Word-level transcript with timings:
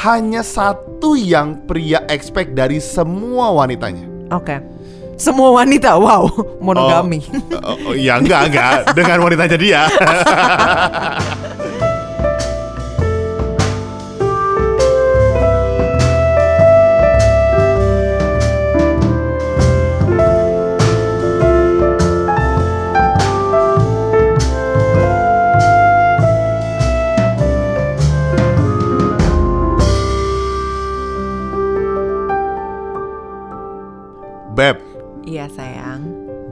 hanya 0.00 0.40
satu 0.40 1.12
yang 1.12 1.68
pria 1.68 2.00
expect 2.08 2.56
dari 2.56 2.80
semua 2.80 3.52
wanitanya. 3.52 4.08
Oke. 4.32 4.56
Semua 5.20 5.52
wanita, 5.52 6.00
wow, 6.00 6.24
monogami. 6.64 7.20
Oh, 7.60 7.92
oh, 7.92 7.94
iya 7.94 8.16
enggak 8.16 8.48
enggak 8.48 8.96
dengan 8.96 9.20
wanitanya 9.20 9.58
dia. 9.60 9.82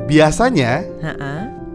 biasanya 0.08 0.82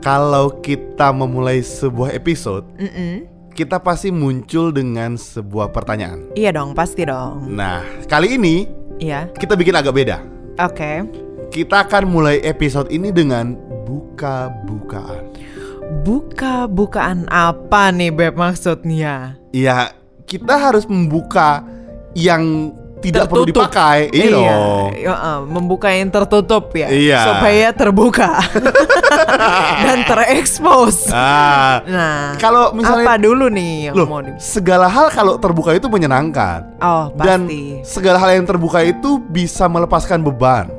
kalau 0.01 0.59
kita 0.59 1.13
memulai 1.13 1.61
sebuah 1.61 2.11
episode, 2.11 2.65
Mm-mm. 2.75 3.29
kita 3.53 3.77
pasti 3.79 4.09
muncul 4.09 4.73
dengan 4.73 5.15
sebuah 5.15 5.69
pertanyaan. 5.71 6.33
Iya 6.33 6.51
dong, 6.57 6.73
pasti 6.73 7.05
dong. 7.05 7.53
Nah, 7.53 7.85
kali 8.09 8.35
ini 8.35 8.67
Iya. 8.97 9.29
kita 9.37 9.53
bikin 9.53 9.77
agak 9.77 9.93
beda. 9.93 10.17
Oke. 10.59 11.05
Kita 11.53 11.85
akan 11.85 12.09
mulai 12.09 12.41
episode 12.41 12.89
ini 12.89 13.13
dengan 13.13 13.53
buka-bukaan. 13.85 15.29
Buka-bukaan 16.01 17.29
apa 17.29 17.93
nih 17.93 18.09
Beb 18.09 18.33
maksudnya? 18.33 19.37
Ya, 19.53 19.93
kita 20.25 20.57
harus 20.57 20.89
membuka 20.89 21.61
yang 22.17 22.73
tidak 23.03 23.27
perlu 23.27 23.43
Tertutup. 23.43 23.67
dipakai. 23.67 23.99
Iya 24.09 24.27
dong. 24.31 24.87
iya, 24.95 25.11
uh, 25.11 25.39
membuka 25.43 25.91
yang 25.91 26.07
tertutup 26.07 26.71
ya, 26.71 26.87
Iya. 26.87 27.19
supaya 27.27 27.67
terbuka 27.69 28.31
dan 29.85 29.97
terekspos. 30.03 31.11
Ah, 31.11 31.83
Nah, 31.83 32.23
kalau 32.37 32.71
misalnya 32.71 33.03
apa 33.03 33.15
dulu 33.17 33.45
nih 33.47 33.91
yang 33.91 33.93
loh, 33.93 34.07
mau 34.07 34.21
di? 34.21 34.31
segala 34.37 34.87
hal 34.87 35.09
kalau 35.09 35.35
terbuka 35.35 35.73
itu 35.73 35.85
menyenangkan. 35.85 36.79
Oh, 36.79 37.11
Dan 37.13 37.45
pasti. 37.45 37.83
segala 37.83 38.17
hal 38.17 38.31
yang 38.33 38.45
terbuka 38.45 38.79
itu 38.79 39.19
bisa 39.21 39.67
melepaskan 39.67 40.23
beban. 40.23 40.71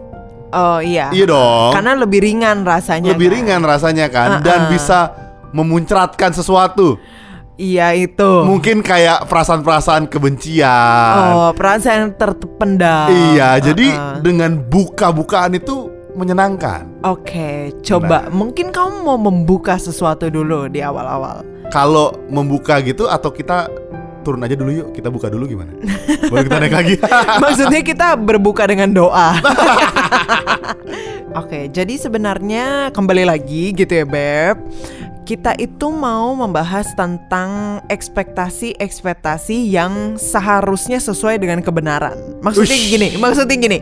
Oh 0.49 0.79
iya. 0.79 1.11
Iya 1.11 1.27
dong. 1.27 1.75
Karena 1.75 1.93
lebih 1.95 2.23
ringan 2.23 2.63
rasanya. 2.63 3.11
Lebih 3.11 3.27
kan? 3.27 3.35
ringan 3.35 3.61
rasanya 3.63 4.07
kan 4.07 4.39
dan 4.41 4.65
Uh-uh. 4.65 4.71
bisa 4.71 4.99
memuncratkan 5.51 6.31
sesuatu. 6.31 6.99
Iya 7.55 7.95
itu. 7.95 8.31
Mungkin 8.43 8.83
kayak 8.83 9.31
perasaan-perasaan 9.31 10.11
kebencian. 10.11 11.15
Oh, 11.31 11.51
perasaan 11.55 12.11
yang 12.11 12.15
terpendam. 12.19 13.07
Iya, 13.11 13.63
jadi 13.63 13.87
Uh-uh. 13.95 14.19
dengan 14.27 14.59
buka-bukaan 14.59 15.55
itu 15.55 15.87
menyenangkan. 16.15 16.87
Oke, 17.07 17.75
coba 17.83 18.27
Nah. 18.27 18.35
mungkin 18.35 18.71
kamu 18.71 19.03
mau 19.03 19.15
membuka 19.15 19.79
sesuatu 19.79 20.27
dulu 20.27 20.67
di 20.67 20.83
awal-awal. 20.83 21.47
Kalau 21.71 22.15
membuka 22.27 22.83
gitu 22.83 23.07
atau 23.07 23.31
kita 23.31 23.71
turun 24.23 24.43
aja 24.43 24.55
dulu 24.55 24.71
yuk, 24.73 24.89
kita 24.91 25.07
buka 25.07 25.31
dulu 25.31 25.47
gimana? 25.47 25.75
Baru 26.27 26.43
kita 26.47 26.59
naik 26.59 26.75
lagi. 26.75 26.95
Maksudnya 27.45 27.83
kita 27.83 28.15
berbuka 28.17 28.67
dengan 28.67 28.91
doa. 28.91 29.35
Oke, 31.35 31.67
jadi 31.67 31.99
sebenarnya 31.99 32.95
kembali 32.95 33.27
lagi 33.27 33.75
gitu 33.75 33.91
ya, 33.91 34.07
Beb. 34.07 34.57
Kita 35.25 35.57
itu 35.57 35.89
mau 35.89 36.37
membahas 36.37 36.93
tentang 36.93 37.81
ekspektasi-ekspektasi 37.89 39.73
yang 39.73 40.21
seharusnya 40.21 41.01
sesuai 41.01 41.41
dengan 41.41 41.65
kebenaran. 41.65 42.37
Maksudnya 42.45 42.77
Ush. 42.77 42.93
gini, 42.93 43.09
maksudnya 43.17 43.57
gini. 43.57 43.79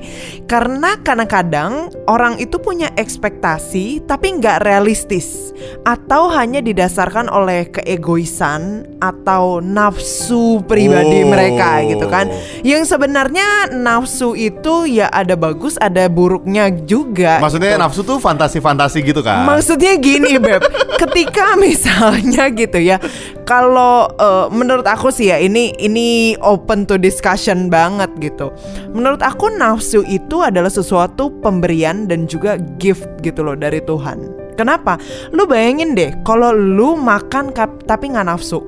Karena 0.47 0.95
kadang-kadang 1.03 1.91
orang 2.07 2.39
itu 2.39 2.63
punya 2.63 2.95
ekspektasi 2.95 4.07
tapi 4.07 4.39
nggak 4.39 4.63
realistis 4.63 5.51
atau 5.83 6.31
hanya 6.31 6.63
didasarkan 6.63 7.27
oleh 7.27 7.67
keegoisan 7.75 8.87
atau 9.03 9.59
nafsu 9.59 10.63
pribadi 10.63 11.27
Oh. 11.27 11.31
mereka 11.33 11.83
gitu 11.83 12.07
kan. 12.07 12.31
Yang 12.63 12.87
sebenarnya 12.95 13.75
nafsu 13.75 14.39
itu 14.39 14.87
ya 14.87 15.11
ada 15.11 15.35
bagus 15.35 15.75
ada 15.83 16.07
buruknya 16.07 16.71
juga. 16.87 17.43
Maksudnya 17.43 17.75
gitu. 17.75 17.83
nafsu 17.83 18.01
tuh 18.07 18.23
fantasi-fantasi 18.23 19.03
gitu 19.03 19.27
kan? 19.27 19.43
Maksudnya 19.43 19.99
gini 19.99 20.39
beb, 20.39 20.63
ketika 21.03 21.32
misalnya 21.57 22.51
gitu 22.61 22.79
ya, 22.79 22.97
kalau 23.45 24.09
eh, 24.17 24.47
menurut 24.53 24.85
aku 24.85 25.13
sih 25.13 25.31
ya 25.33 25.39
ini 25.39 25.73
ini 25.79 26.37
open 26.41 26.85
to 26.89 26.97
discussion 26.97 27.69
banget 27.69 28.09
gitu. 28.19 28.51
Menurut 28.93 29.21
aku 29.21 29.53
nafsu 29.53 30.03
itu 30.09 30.41
adalah 30.41 30.71
sesuatu 30.71 31.33
pemberian 31.41 32.09
dan 32.09 32.25
juga 32.29 32.57
gift 32.81 33.07
gitu 33.21 33.45
loh 33.45 33.57
dari 33.57 33.81
Tuhan. 33.85 34.43
Kenapa? 34.57 35.01
Lu 35.33 35.49
bayangin 35.49 35.97
deh, 35.97 36.13
kalau 36.29 36.53
lu 36.53 36.95
makan 37.01 37.57
tapi 37.89 38.13
nggak 38.13 38.29
nafsu, 38.29 38.61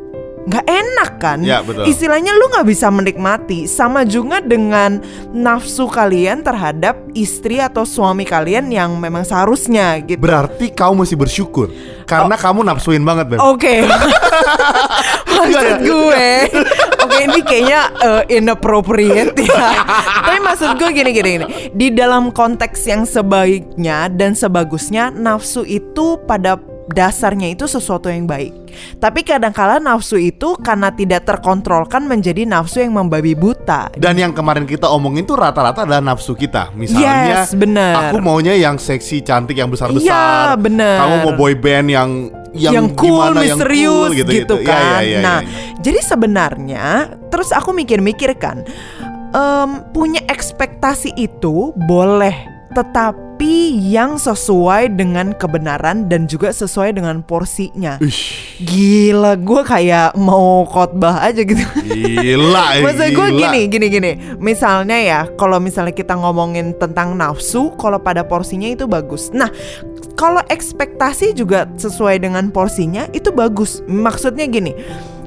nggak 0.44 0.66
enak 0.68 1.10
kan? 1.20 1.38
Ya, 1.40 1.64
betul. 1.64 1.88
Istilahnya 1.88 2.36
lu 2.36 2.52
nggak 2.52 2.66
bisa 2.68 2.92
menikmati. 2.92 3.64
Sama 3.64 4.04
juga 4.04 4.44
dengan 4.44 5.00
nafsu 5.32 5.88
kalian 5.88 6.44
terhadap 6.44 7.00
istri 7.16 7.60
atau 7.60 7.88
suami 7.88 8.28
kalian 8.28 8.68
yang 8.68 8.96
memang 9.00 9.24
seharusnya 9.24 10.00
gitu. 10.04 10.20
Berarti 10.20 10.72
kau 10.72 10.92
mesti 10.92 11.16
bersyukur 11.16 11.72
karena 12.04 12.36
kamu 12.36 12.60
nafsuin 12.64 13.02
banget, 13.02 13.34
Beb. 13.34 13.38
Oke. 13.40 13.84
maksud 15.38 15.78
gue. 15.84 16.28
Oke, 17.04 17.16
ini 17.24 17.40
kayaknya 17.44 17.80
uh, 18.00 18.22
inappropriate 18.28 19.36
ya. 19.40 19.84
Tapi 20.24 20.38
maksud 20.40 20.76
gue 20.76 20.90
gini 20.92 21.10
gini 21.12 21.28
gini. 21.40 21.46
Di 21.72 21.88
dalam 21.92 22.32
konteks 22.32 22.84
yang 22.88 23.02
sebaiknya 23.08 24.12
dan 24.12 24.36
sebagusnya 24.36 25.12
nafsu 25.12 25.64
itu 25.64 26.20
pada 26.24 26.56
dasarnya 26.90 27.52
itu 27.52 27.64
sesuatu 27.64 28.12
yang 28.12 28.28
baik. 28.28 28.52
Tapi 28.98 29.22
kadangkala 29.24 29.78
nafsu 29.80 30.18
itu 30.18 30.58
karena 30.60 30.90
tidak 30.92 31.24
terkontrolkan 31.24 32.04
menjadi 32.04 32.44
nafsu 32.44 32.84
yang 32.84 32.92
membabi 32.92 33.32
buta. 33.32 33.94
Dan 33.94 34.18
yang 34.18 34.34
kemarin 34.34 34.68
kita 34.68 34.90
omongin 34.90 35.24
tuh 35.24 35.38
rata-rata 35.38 35.86
adalah 35.86 36.02
nafsu 36.02 36.34
kita. 36.36 36.74
Misalnya, 36.74 37.44
Yes, 37.44 37.54
bener. 37.56 37.94
aku 38.10 38.20
maunya 38.20 38.52
yang 38.52 38.76
seksi, 38.76 39.24
cantik, 39.24 39.56
yang 39.56 39.70
besar-besar. 39.70 40.04
Iya, 40.04 40.58
bener. 40.58 40.98
Kamu 41.00 41.14
mau 41.24 41.32
boy 41.38 41.54
band 41.56 41.88
yang 41.88 42.10
yang, 42.54 42.72
yang, 42.74 42.86
cool, 42.94 43.18
gimana, 43.18 43.42
yang 43.42 43.58
misterius 43.58 43.90
cool, 43.90 44.10
gitu, 44.14 44.30
gitu, 44.30 44.56
kan. 44.62 44.78
Iya, 44.78 44.78
iya, 44.78 45.00
iya, 45.02 45.18
nah, 45.20 45.38
iya, 45.42 45.50
iya. 45.50 45.74
jadi 45.82 46.00
sebenarnya 46.06 46.84
terus 47.26 47.50
aku 47.50 47.74
mikir-mikir 47.74 48.30
kan, 48.38 48.62
em, 49.34 49.70
punya 49.90 50.22
ekspektasi 50.30 51.18
itu 51.18 51.74
boleh, 51.90 52.46
tetapi 52.74 53.78
yang 53.78 54.18
sesuai 54.18 54.98
dengan 54.98 55.30
kebenaran 55.32 56.10
dan 56.10 56.26
juga 56.26 56.50
sesuai 56.50 56.98
dengan 56.98 57.22
porsinya. 57.22 58.02
Ush, 58.02 58.58
Gila, 58.62 59.38
gue 59.38 59.62
kayak 59.62 60.18
mau 60.18 60.66
khotbah 60.66 61.22
aja 61.22 61.42
gitu. 61.42 61.62
gila, 61.86 62.78
Maksud 62.86 63.14
gue 63.14 63.28
gini, 63.34 63.60
gini, 63.70 63.86
gini. 63.90 64.12
Misalnya 64.38 64.98
ya, 64.98 65.20
kalau 65.38 65.62
misalnya 65.62 65.94
kita 65.94 66.14
ngomongin 66.18 66.74
tentang 66.78 67.14
nafsu, 67.14 67.74
kalau 67.78 67.98
pada 68.02 68.26
porsinya 68.26 68.70
itu 68.70 68.86
bagus. 68.86 69.30
Nah, 69.30 69.50
kalau 70.14 70.42
ekspektasi 70.46 71.34
juga 71.34 71.66
sesuai 71.74 72.22
dengan 72.22 72.50
porsinya 72.50 73.10
itu 73.10 73.34
bagus. 73.34 73.82
Maksudnya 73.90 74.46
gini, 74.46 74.74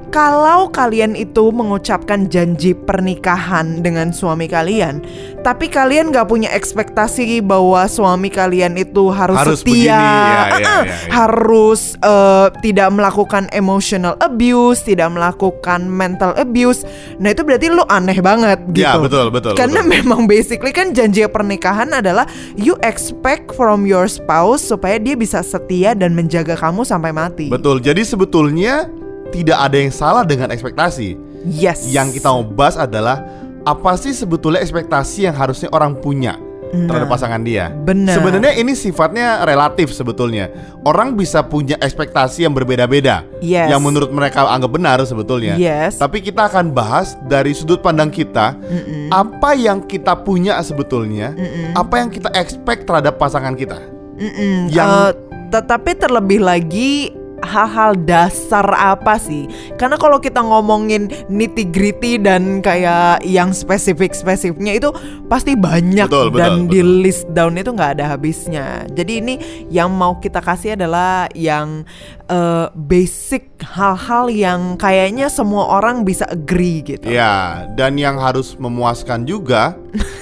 kalau 0.07 0.71
kalian 0.71 1.13
itu 1.13 1.51
mengucapkan 1.51 2.31
janji 2.31 2.71
pernikahan 2.71 3.83
dengan 3.83 4.15
suami 4.15 4.47
kalian, 4.47 5.03
tapi 5.43 5.67
kalian 5.67 6.15
gak 6.15 6.31
punya 6.31 6.47
ekspektasi 6.55 7.43
bahwa 7.43 7.83
suami 7.85 8.31
kalian 8.31 8.79
itu 8.79 9.11
harus, 9.11 9.37
Harus 9.37 9.59
setia, 9.61 9.73
begini, 9.73 9.99
ya, 9.99 10.31
ya, 10.31 10.41
uh-uh, 10.41 10.63
ya, 10.63 10.79
ya. 10.87 10.95
harus 11.11 11.81
eh, 11.99 12.47
tidak 12.63 12.89
melakukan 12.95 13.43
emotional 13.51 14.15
abuse, 14.23 14.83
tidak 14.83 15.11
melakukan 15.11 15.85
mental 15.87 16.31
abuse. 16.39 16.87
Nah 17.19 17.35
itu 17.35 17.43
berarti 17.43 17.67
lu 17.69 17.83
aneh 17.91 18.19
banget 18.23 18.59
gitu. 18.71 18.87
Ya, 18.87 18.95
betul, 18.97 19.29
betul, 19.29 19.53
Karena 19.55 19.83
betul. 19.83 19.93
memang 19.93 20.25
basically 20.25 20.71
kan 20.71 20.95
janji 20.95 21.23
pernikahan 21.27 21.91
adalah 21.91 22.23
you 22.55 22.79
expect 22.83 23.51
from 23.53 23.83
your 23.83 24.07
spouse 24.07 24.63
supaya 24.63 24.97
dia 24.97 25.13
bisa 25.13 25.43
setia 25.43 25.93
dan 25.93 26.15
menjaga 26.15 26.55
kamu 26.55 26.87
sampai 26.87 27.11
mati. 27.11 27.47
Betul. 27.51 27.83
Jadi 27.83 28.03
sebetulnya 28.07 28.87
tidak 29.29 29.57
ada 29.57 29.77
yang 29.77 29.91
salah 29.91 30.23
dengan 30.23 30.49
ekspektasi. 30.49 31.17
Yes. 31.45 31.87
Yang 31.87 32.19
kita 32.19 32.29
mau 32.29 32.43
bahas 32.43 32.75
adalah 32.75 33.23
apa 33.63 33.95
sih 33.95 34.11
sebetulnya 34.11 34.59
ekspektasi 34.59 35.27
yang 35.27 35.35
harusnya 35.35 35.67
orang 35.69 35.95
punya 35.95 36.35
terhadap 36.67 37.07
pasangan 37.07 37.39
dia. 37.47 37.71
benar. 37.71 38.11
Sebenarnya 38.11 38.59
ini 38.59 38.75
sifatnya 38.75 39.47
relatif 39.47 39.87
sebetulnya. 39.87 40.51
Orang 40.83 41.15
bisa 41.15 41.39
punya 41.39 41.79
ekspektasi 41.79 42.43
yang 42.43 42.51
berbeda-beda. 42.51 43.23
Yes. 43.39 43.71
Yang 43.71 43.81
menurut 43.87 44.11
mereka 44.11 44.43
anggap 44.43 44.75
benar 44.75 44.99
sebetulnya. 45.07 45.55
Yes. 45.55 45.95
Tapi 45.95 46.19
kita 46.19 46.51
akan 46.51 46.75
bahas 46.75 47.15
dari 47.23 47.55
sudut 47.55 47.79
pandang 47.79 48.11
kita 48.11 48.59
apa 49.07 49.55
yang 49.55 49.79
kita 49.79 50.19
punya 50.19 50.59
sebetulnya, 50.59 51.31
apa 51.71 52.03
yang 52.03 52.11
kita 52.11 52.35
expect 52.35 52.83
terhadap 52.83 53.15
pasangan 53.15 53.55
kita. 53.55 53.79
Mm-mm. 54.19 54.67
Yang- 54.67 54.91
Eh, 54.91 55.11
tetapi 55.47 55.95
terlebih 55.95 56.43
lagi 56.43 57.15
hal-hal 57.45 57.93
dasar 58.07 58.65
apa 58.73 59.17
sih? 59.21 59.45
Karena 59.77 59.99
kalau 59.99 60.17
kita 60.17 60.41
ngomongin 60.41 61.09
nitty 61.29 61.69
gritty 61.69 62.17
dan 62.17 62.59
kayak 62.61 63.21
yang 63.25 63.53
spesifik 63.53 64.13
spesifiknya 64.17 64.77
itu 64.77 64.89
pasti 65.27 65.53
banyak 65.53 66.07
Betul, 66.07 66.33
betul, 66.33 66.39
dan 66.39 66.51
di 66.71 66.81
betul. 66.81 66.97
list 67.03 67.25
down 67.35 67.59
itu 67.59 67.71
nggak 67.73 67.99
ada 67.99 68.05
habisnya. 68.15 68.87
Jadi 68.91 69.13
ini 69.21 69.35
yang 69.69 69.93
mau 69.93 70.17
kita 70.17 70.39
kasih 70.41 70.79
adalah 70.79 71.27
yang 71.35 71.83
eh, 72.31 72.67
basic 72.73 73.57
hal-hal 73.63 74.29
yang 74.31 74.61
kayaknya 74.77 75.27
semua 75.31 75.67
orang 75.77 76.05
bisa 76.05 76.25
agree 76.29 76.81
gitu. 76.85 77.09
Ya, 77.09 77.65
dan 77.75 77.97
yang 77.97 78.17
harus 78.21 78.55
memuaskan 78.57 79.25
juga. 79.25 79.75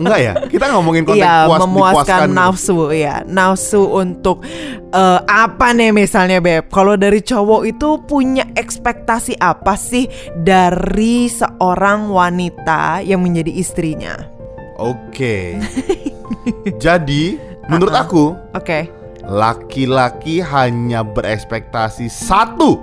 Enggak 0.00 0.18
ya? 0.20 0.32
Kita 0.48 0.64
ngomongin 0.72 1.04
konteks 1.04 1.20
Iya, 1.24 1.48
puas 1.48 1.60
memuaskan 1.64 2.20
gitu. 2.26 2.36
nafsu, 2.36 2.76
ya 2.92 3.14
nafsu 3.24 3.82
untuk 3.84 4.44
eh, 4.90 5.20
apa 5.24 5.72
nih 5.72 5.92
misalnya 5.92 6.40
beb? 6.40 6.68
Kalau 6.68 6.96
dari 6.96 7.20
cowok 7.20 7.62
itu 7.68 8.00
punya 8.04 8.44
ekspektasi 8.52 9.36
apa 9.36 9.76
sih 9.76 10.08
dari 10.36 11.28
seorang 11.28 12.08
wanita 12.08 13.00
yang 13.00 13.20
menjadi 13.20 13.52
istrinya? 13.54 14.14
Oke. 14.76 15.60
Jadi, 16.84 17.36
menurut 17.68 17.92
Uh-uh. 17.92 18.04
aku, 18.04 18.24
Oke, 18.56 18.88
laki-laki 19.22 20.40
hanya 20.40 21.04
berekspektasi 21.04 22.08
satu 22.08 22.80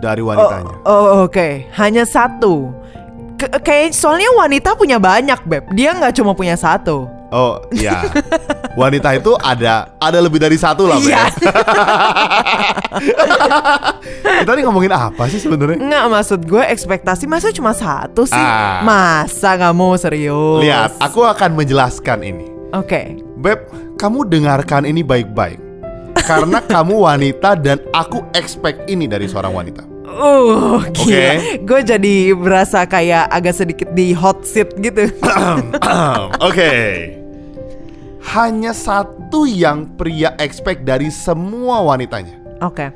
dari 0.00 0.24
wanitanya. 0.24 0.82
oh 0.82 1.28
oke, 1.28 1.68
hanya 1.76 2.02
satu. 2.02 2.72
Kayak 3.62 3.94
soalnya 3.96 4.30
wanita 4.38 4.78
punya 4.78 5.02
banyak 5.02 5.40
beb, 5.46 5.64
dia 5.74 5.94
nggak 5.96 6.14
cuma 6.14 6.36
punya 6.36 6.54
satu. 6.54 7.08
Oh, 7.32 7.56
ya. 7.72 8.04
Wanita 8.80 9.16
itu 9.16 9.32
ada 9.40 9.88
ada 9.96 10.18
lebih 10.20 10.36
dari 10.36 10.60
satu 10.60 10.84
lah, 10.84 11.00
Beb. 11.00 11.08
Iya. 11.08 11.32
Kita 14.44 14.52
nih 14.52 14.64
ngomongin 14.68 14.92
apa 14.92 15.24
sih 15.32 15.40
sebenarnya? 15.40 15.80
Nggak 15.80 16.04
maksud 16.12 16.44
gue 16.44 16.60
ekspektasi 16.60 17.24
masa 17.24 17.48
cuma 17.48 17.72
satu 17.72 18.28
sih? 18.28 18.36
Ah. 18.36 18.84
Masa 18.84 19.56
nggak 19.56 19.72
mau 19.72 19.96
serius? 19.96 20.60
Lihat, 20.60 21.00
aku 21.00 21.24
akan 21.24 21.56
menjelaskan 21.56 22.20
ini. 22.20 22.52
Oke. 22.76 23.16
Beb, 23.40 23.64
kamu 23.96 24.28
dengarkan 24.28 24.84
ini 24.84 25.00
baik-baik. 25.00 25.56
Karena 26.12 26.60
kamu 26.60 27.00
wanita 27.00 27.56
dan 27.56 27.80
aku 27.96 28.28
expect 28.36 28.84
ini 28.92 29.08
dari 29.08 29.24
seorang 29.24 29.56
wanita. 29.56 29.91
Uh, 30.12 30.84
gila. 30.92 31.08
Oke. 31.08 31.26
Gue 31.64 31.80
jadi 31.80 32.36
berasa 32.36 32.84
kayak 32.84 33.32
agak 33.32 33.56
sedikit 33.56 33.88
di 33.96 34.12
hot 34.12 34.44
seat 34.44 34.76
gitu. 34.78 35.08
Oke. 36.48 36.72
Hanya 38.32 38.72
satu 38.72 39.44
yang 39.48 39.98
pria 39.98 40.36
expect 40.38 40.86
dari 40.86 41.10
semua 41.10 41.82
wanitanya. 41.82 42.38
Oke. 42.62 42.94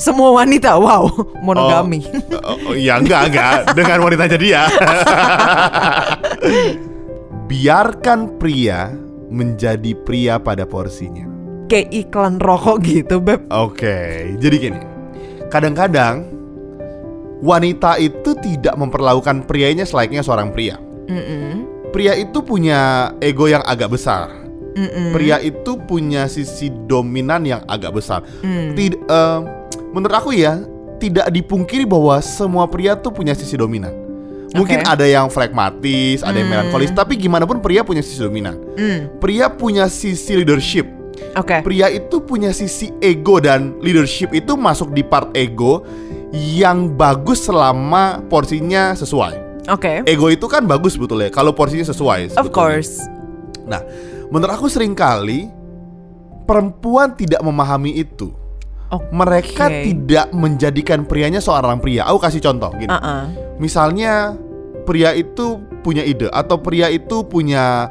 Semua 0.00 0.32
wanita, 0.32 0.80
wow, 0.80 1.04
monogami. 1.44 2.00
Oh, 2.40 2.72
oh, 2.72 2.72
ya 2.72 2.96
enggak 2.96 3.28
enggak 3.28 3.54
dengan 3.78 3.98
wanitanya 4.00 4.38
dia. 4.40 4.62
Biarkan 7.52 8.40
pria 8.40 8.88
menjadi 9.28 9.92
pria 9.92 10.40
pada 10.40 10.64
porsinya. 10.64 11.28
Kayak 11.68 12.08
iklan 12.08 12.40
rokok 12.40 12.80
gitu, 12.88 13.20
beb. 13.20 13.44
Oke, 13.52 14.32
jadi 14.40 14.56
gini. 14.56 14.80
Kadang-kadang 15.52 16.24
wanita 17.42 17.98
itu 17.98 18.38
tidak 18.38 18.78
memperlakukan 18.78 19.44
prianya 19.44 19.82
selayaknya 19.82 20.22
seorang 20.22 20.54
pria. 20.54 20.78
Mm-mm. 21.10 21.66
Pria 21.90 22.14
itu 22.16 22.40
punya 22.40 23.12
ego 23.18 23.50
yang 23.50 23.60
agak 23.66 23.92
besar. 23.92 24.30
Mm-mm. 24.72 25.12
Pria 25.12 25.36
itu 25.42 25.76
punya 25.84 26.24
sisi 26.30 26.72
dominan 26.88 27.44
yang 27.44 27.60
agak 27.68 27.92
besar. 27.92 28.24
Mm. 28.40 28.72
Tid- 28.72 29.02
eh, 29.04 29.38
menurut 29.92 30.14
aku 30.16 30.32
ya, 30.32 30.62
tidak 30.96 31.28
dipungkiri 31.28 31.84
bahwa 31.84 32.16
semua 32.22 32.64
pria 32.70 32.94
tuh 32.96 33.12
punya 33.12 33.34
sisi 33.34 33.58
dominan. 33.58 33.92
Mungkin 34.52 34.84
Oke. 34.84 34.88
ada 34.88 35.04
yang 35.08 35.32
flekmatis, 35.32 36.20
ada 36.20 36.36
yang 36.36 36.48
Hmm. 36.48 36.68
melankolis, 36.68 36.92
tapi 36.92 37.16
gimana 37.16 37.48
pun 37.48 37.56
pria 37.58 37.80
punya 37.80 38.04
sisi 38.04 38.20
dominan. 38.20 38.56
Mm. 38.76 39.16
Pria 39.16 39.48
punya 39.48 39.88
sisi 39.88 40.36
leadership. 40.36 40.84
Oke. 41.36 41.64
Pria 41.64 41.88
itu 41.88 42.20
punya 42.20 42.52
sisi 42.52 42.92
ego 43.00 43.40
dan 43.40 43.80
leadership 43.80 44.32
itu 44.36 44.52
masuk 44.52 44.92
di 44.92 45.00
part 45.00 45.32
ego 45.32 45.84
yang 46.32 46.96
bagus 46.96 47.44
selama 47.44 48.24
porsinya 48.32 48.96
sesuai. 48.96 49.68
Oke. 49.70 50.02
Ego 50.08 50.26
itu 50.32 50.48
kan 50.50 50.64
bagus 50.66 50.98
sebetulnya 50.98 51.30
kalau 51.30 51.52
porsinya 51.54 51.86
sesuai. 51.86 52.34
Of 52.34 52.48
sebetulnya. 52.48 52.56
course. 52.56 52.92
Nah, 53.68 53.80
menurut 54.32 54.50
aku 54.50 54.66
sering 54.66 54.96
kali 54.96 55.46
perempuan 56.48 57.14
tidak 57.14 57.44
memahami 57.44 58.00
itu. 58.00 58.32
Oke. 58.90 59.08
Mereka 59.12 59.64
tidak 59.88 60.26
menjadikan 60.34 61.06
prianya 61.06 61.38
seorang 61.38 61.78
pria. 61.78 62.08
Aku 62.10 62.18
kasih 62.18 62.42
contoh 62.42 62.72
gini. 62.76 62.90
Uh-uh. 62.90 63.56
Misalnya 63.56 64.36
pria 64.82 65.14
itu 65.14 65.62
punya 65.86 66.02
ide 66.02 66.26
atau 66.28 66.58
pria 66.58 66.90
itu 66.90 67.22
punya 67.24 67.88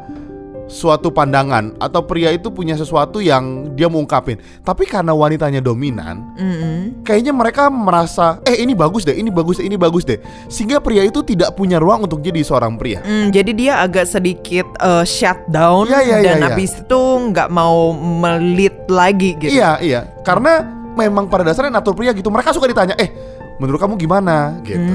suatu 0.72 1.12
pandangan 1.12 1.76
atau 1.78 2.00
pria 2.00 2.32
itu 2.32 2.48
punya 2.48 2.80
sesuatu 2.80 3.20
yang 3.20 3.76
dia 3.76 3.92
mau 3.92 4.00
ungkapin. 4.00 4.40
Tapi 4.64 4.88
karena 4.88 5.12
wanitanya 5.12 5.60
dominan, 5.60 6.24
Mm-mm. 6.40 7.04
kayaknya 7.04 7.36
mereka 7.36 7.68
merasa 7.68 8.40
eh 8.48 8.64
ini 8.64 8.72
bagus 8.72 9.04
deh, 9.04 9.14
ini 9.14 9.28
bagus 9.28 9.60
deh, 9.60 9.68
ini 9.68 9.76
bagus 9.76 10.08
deh. 10.08 10.16
Sehingga 10.48 10.80
pria 10.80 11.04
itu 11.04 11.20
tidak 11.22 11.54
punya 11.54 11.76
ruang 11.76 12.08
untuk 12.08 12.24
jadi 12.24 12.40
seorang 12.40 12.80
pria. 12.80 13.04
Mm, 13.04 13.36
jadi 13.36 13.52
dia 13.52 13.74
agak 13.84 14.08
sedikit 14.08 14.66
uh, 14.80 15.04
shutdown 15.04 15.92
Iya, 15.92 16.00
iya, 16.02 16.18
dan 16.24 16.38
iya. 16.40 16.46
habis 16.48 16.72
itu 16.80 17.02
nggak 17.28 17.52
mau 17.52 17.92
melit 17.92 18.88
lagi 18.88 19.36
gitu. 19.36 19.52
Iya, 19.52 19.78
iya. 19.84 20.08
Karena 20.24 20.64
memang 20.96 21.28
pada 21.28 21.44
dasarnya 21.44 21.76
natur 21.76 21.92
pria 21.94 22.16
gitu. 22.16 22.32
Mereka 22.32 22.56
suka 22.56 22.72
ditanya, 22.72 22.96
"Eh, 22.96 23.12
menurut 23.60 23.76
kamu 23.76 24.00
gimana?" 24.00 24.56
gitu. 24.64 24.94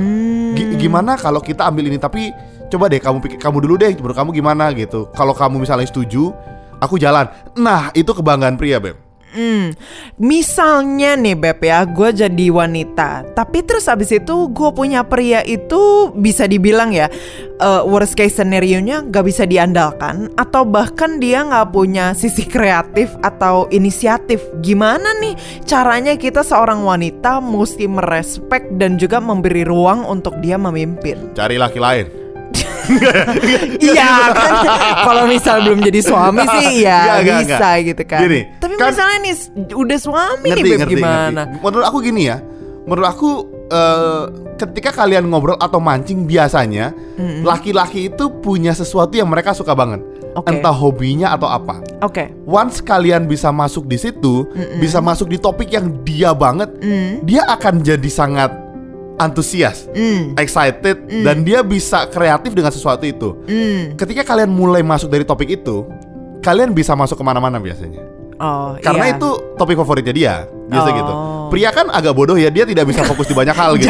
Gi- 0.56 0.80
gimana 0.80 1.20
kalau 1.20 1.44
kita 1.44 1.68
ambil 1.68 1.92
ini 1.92 2.00
tapi 2.00 2.32
coba 2.68 2.90
deh 2.90 3.00
kamu 3.00 3.18
pikir 3.22 3.38
kamu 3.38 3.58
dulu 3.62 3.74
deh 3.78 3.92
menurut 3.96 4.16
kamu 4.16 4.30
gimana 4.34 4.70
gitu. 4.74 5.08
Kalau 5.14 5.32
kamu 5.32 5.62
misalnya 5.62 5.86
setuju, 5.88 6.34
aku 6.80 7.00
jalan. 7.00 7.28
Nah, 7.56 7.90
itu 7.96 8.12
kebanggaan 8.12 8.58
pria, 8.60 8.80
Beb. 8.80 9.06
Hmm, 9.36 9.76
misalnya 10.16 11.12
nih 11.12 11.36
Beb 11.36 11.60
ya, 11.60 11.84
gue 11.84 12.08
jadi 12.08 12.46
wanita, 12.48 13.36
tapi 13.36 13.60
terus 13.68 13.84
abis 13.84 14.16
itu 14.16 14.48
gue 14.48 14.70
punya 14.72 15.04
pria 15.04 15.44
itu 15.44 16.08
bisa 16.16 16.48
dibilang 16.48 16.88
ya 16.88 17.12
eh, 17.60 17.82
worst 17.84 18.16
case 18.16 18.40
scenario-nya 18.40 19.04
gak 19.12 19.28
bisa 19.28 19.44
diandalkan 19.44 20.32
atau 20.40 20.64
bahkan 20.64 21.20
dia 21.20 21.44
nggak 21.44 21.68
punya 21.68 22.16
sisi 22.16 22.48
kreatif 22.48 23.12
atau 23.20 23.68
inisiatif. 23.68 24.40
Gimana 24.64 25.12
nih 25.20 25.36
caranya 25.68 26.16
kita 26.16 26.40
seorang 26.40 26.80
wanita 26.80 27.36
mesti 27.44 27.84
merespek 27.84 28.80
dan 28.80 28.96
juga 28.96 29.20
memberi 29.20 29.68
ruang 29.68 30.08
untuk 30.08 30.40
dia 30.40 30.56
memimpin? 30.56 31.36
Cari 31.36 31.60
laki 31.60 31.76
lain. 31.76 32.25
Iya 33.78 34.10
kan 34.32 34.52
kalau 35.02 35.22
misal 35.26 35.62
belum 35.62 35.80
jadi 35.80 36.00
suami 36.00 36.42
sih 36.58 36.82
ya 36.82 37.20
enggak, 37.20 37.38
bisa 37.42 37.56
enggak. 37.56 37.76
gitu 37.84 38.02
kan. 38.04 38.20
Gini, 38.22 38.40
Tapi 38.56 38.74
kan- 38.74 38.88
misalnya 38.90 39.16
nih 39.20 39.34
udah 39.72 39.98
suami 39.98 40.46
nih 40.46 40.50
ngerti, 40.52 40.68
Beb 40.68 40.78
ngerti, 40.80 40.94
gimana? 40.96 41.42
ngerti. 41.44 41.56
Menurut 41.60 41.84
aku 41.84 41.98
gini 42.00 42.22
ya. 42.24 42.36
Menurut 42.86 43.08
aku 43.08 43.30
eh, 43.66 44.22
ketika 44.56 44.90
kalian 44.94 45.26
ngobrol 45.26 45.58
atau 45.58 45.76
mancing 45.76 46.22
biasanya 46.22 46.94
laki-laki 47.42 48.06
itu 48.06 48.30
punya 48.38 48.70
sesuatu 48.70 49.12
yang 49.12 49.26
mereka 49.26 49.50
suka 49.50 49.74
banget. 49.74 50.00
Oke. 50.34 50.52
Entah 50.52 50.70
hobinya 50.70 51.32
atau 51.32 51.48
apa. 51.48 51.80
Oke. 51.98 52.28
Once 52.44 52.78
kalian 52.78 53.24
bisa 53.24 53.48
masuk 53.48 53.88
di 53.88 53.96
situ, 53.96 54.44
bisa 54.76 55.00
masuk 55.00 55.26
di 55.26 55.40
topik 55.40 55.72
yang 55.72 55.88
dia 56.02 56.30
banget, 56.30 56.68
Mm. 56.76 57.24
dia 57.24 57.40
akan 57.46 57.80
jadi 57.80 58.04
sangat 58.06 58.52
antusias, 59.16 59.88
Mm. 59.88 60.36
excited, 60.36 60.96
dan 61.22 61.40
dia 61.40 61.60
bisa 61.60 62.04
kreatif 62.06 62.52
dengan 62.52 62.68
sesuatu 62.68 63.02
itu. 63.02 63.36
Mm. 63.44 63.96
Ketika 63.96 64.22
kalian 64.24 64.48
mulai 64.48 64.80
masuk 64.80 65.08
dari 65.08 65.22
topik 65.22 65.48
itu, 65.50 65.88
kalian 66.40 66.70
bisa 66.70 66.92
masuk 66.92 67.16
ke 67.16 67.24
mana-mana 67.24 67.56
biasanya. 67.56 68.04
Oh, 68.36 68.76
Karena 68.76 69.08
iya. 69.08 69.16
itu 69.16 69.28
topik 69.56 69.74
favoritnya 69.74 70.12
dia, 70.12 70.34
biasa 70.68 70.88
Oh. 70.88 70.94
gitu. 70.94 71.12
Pria 71.48 71.70
kan 71.70 71.88
agak 71.88 72.12
bodoh 72.12 72.36
ya, 72.36 72.52
dia 72.52 72.62
tidak 72.62 72.84
bisa 72.84 73.00
fokus 73.00 73.24
di 73.24 73.32
banyak 73.32 73.54
hal 73.54 73.72
gitu. 73.80 73.88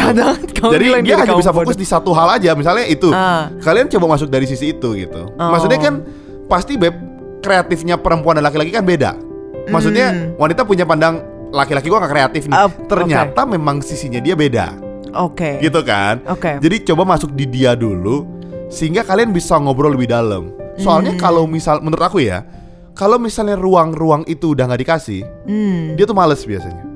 Jadi 0.71 1.03
dia 1.03 1.19
hanya 1.19 1.35
bisa 1.35 1.51
fokus 1.51 1.75
bodoh. 1.75 1.83
di 1.83 1.87
satu 1.87 2.15
hal 2.15 2.39
aja, 2.39 2.55
misalnya 2.55 2.87
itu. 2.87 3.11
Ah. 3.11 3.51
Kalian 3.59 3.89
coba 3.89 4.15
masuk 4.15 4.27
dari 4.27 4.47
sisi 4.47 4.71
itu 4.71 4.95
gitu. 4.95 5.27
Oh. 5.35 5.51
Maksudnya 5.51 5.75
kan 5.77 5.99
pasti 6.47 6.79
beb 6.79 6.95
kreatifnya 7.37 7.99
perempuan 7.99 8.39
dan 8.39 8.47
laki-laki 8.47 8.71
kan 8.71 8.81
beda. 8.81 9.19
Maksudnya 9.67 10.07
Hmm. 10.09 10.39
wanita 10.39 10.63
punya 10.63 10.87
pandang 10.87 11.19
laki-laki 11.51 11.87
gua 11.87 11.99
gak 11.99 12.11
kreatif 12.11 12.47
nih. 12.47 12.55
Ah, 12.55 12.71
Ternyata 12.71 13.43
memang 13.43 13.83
sisinya 13.83 14.19
dia 14.19 14.31
beda, 14.33 14.71
Oke. 15.19 15.59
gitu 15.59 15.81
kan? 15.81 16.23
Oke. 16.25 16.57
Jadi 16.57 16.75
coba 16.85 17.03
masuk 17.03 17.33
di 17.33 17.43
dia 17.43 17.73
dulu 17.73 18.23
sehingga 18.67 19.03
kalian 19.03 19.29
bisa 19.29 19.59
ngobrol 19.59 19.91
lebih 19.91 20.07
dalam. 20.07 20.55
Soalnya 20.77 21.17
Hmm. 21.17 21.21
kalau 21.21 21.43
misal 21.43 21.81
menurut 21.81 22.05
aku 22.05 22.21
ya, 22.21 22.45
kalau 22.93 23.19
misalnya 23.19 23.59
ruang-ruang 23.59 24.23
itu 24.25 24.55
udah 24.55 24.63
nggak 24.65 24.81
dikasih, 24.81 25.21
Hmm. 25.43 25.99
dia 25.99 26.05
tuh 26.05 26.15
males 26.15 26.39
biasanya. 26.39 26.86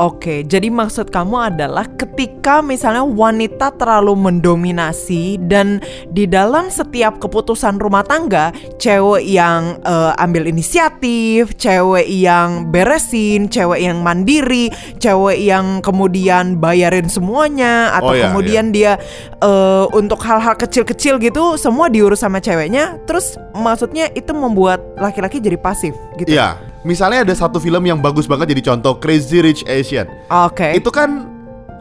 Oke, 0.00 0.40
jadi 0.48 0.72
maksud 0.72 1.12
kamu 1.12 1.52
adalah 1.52 1.84
ketika 2.00 2.64
misalnya 2.64 3.04
wanita 3.04 3.76
terlalu 3.76 4.16
mendominasi 4.16 5.36
dan 5.44 5.84
di 6.08 6.24
dalam 6.24 6.72
setiap 6.72 7.20
keputusan 7.20 7.76
rumah 7.76 8.00
tangga, 8.00 8.56
cewek 8.80 9.20
yang 9.28 9.76
eh, 9.84 10.12
ambil 10.16 10.48
inisiatif, 10.48 11.52
cewek 11.60 12.08
yang 12.08 12.72
beresin, 12.72 13.52
cewek 13.52 13.84
yang 13.84 14.00
mandiri, 14.00 14.72
cewek 14.96 15.36
yang 15.36 15.84
kemudian 15.84 16.56
bayarin 16.56 17.12
semuanya 17.12 17.92
atau 17.92 18.12
Oh, 18.12 18.16
iya, 18.16 18.32
kemudian 18.32 18.72
dia 18.72 18.96
eh, 19.44 19.84
untuk 19.92 20.24
hal-hal 20.24 20.56
kecil-kecil 20.56 21.20
gitu 21.20 21.60
semua 21.60 21.92
diurus 21.92 22.24
sama 22.24 22.40
ceweknya, 22.40 22.96
terus 23.04 23.36
maksudnya 23.52 24.08
itu 24.16 24.32
membuat 24.32 24.80
laki-laki 24.96 25.36
jadi 25.36 25.60
pasif 25.60 25.92
gitu. 26.16 26.32
Iya, 26.32 26.71
misalnya 26.82 27.26
ada 27.26 27.34
satu 27.34 27.58
film 27.58 27.82
yang 27.86 27.98
bagus 27.98 28.26
banget 28.26 28.54
jadi 28.54 28.74
contoh 28.74 28.98
Crazy 28.98 29.42
Rich 29.42 29.62
Asian. 29.66 30.06
Oke. 30.30 30.74
Itu 30.76 30.90
kan 30.90 31.26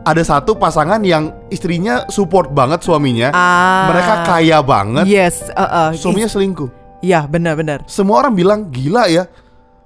ada 0.02 0.24
satu 0.26 0.58
pasangan 0.58 1.02
yang 1.06 1.30
istrinya 1.54 2.10
support 2.10 2.50
banget 2.54 2.82
suaminya. 2.82 3.30
Ah. 3.34 3.90
Mereka 3.94 4.14
kaya 4.26 4.58
banget. 4.66 5.06
Yes, 5.06 5.46
uh, 5.54 5.62
uh, 5.62 5.90
Suaminya 5.94 6.30
selingkuh. 6.30 6.70
Iya 7.02 7.26
benar-benar. 7.26 7.86
Semua 7.90 8.22
orang 8.26 8.34
bilang 8.34 8.70
gila 8.70 9.10
ya. 9.10 9.26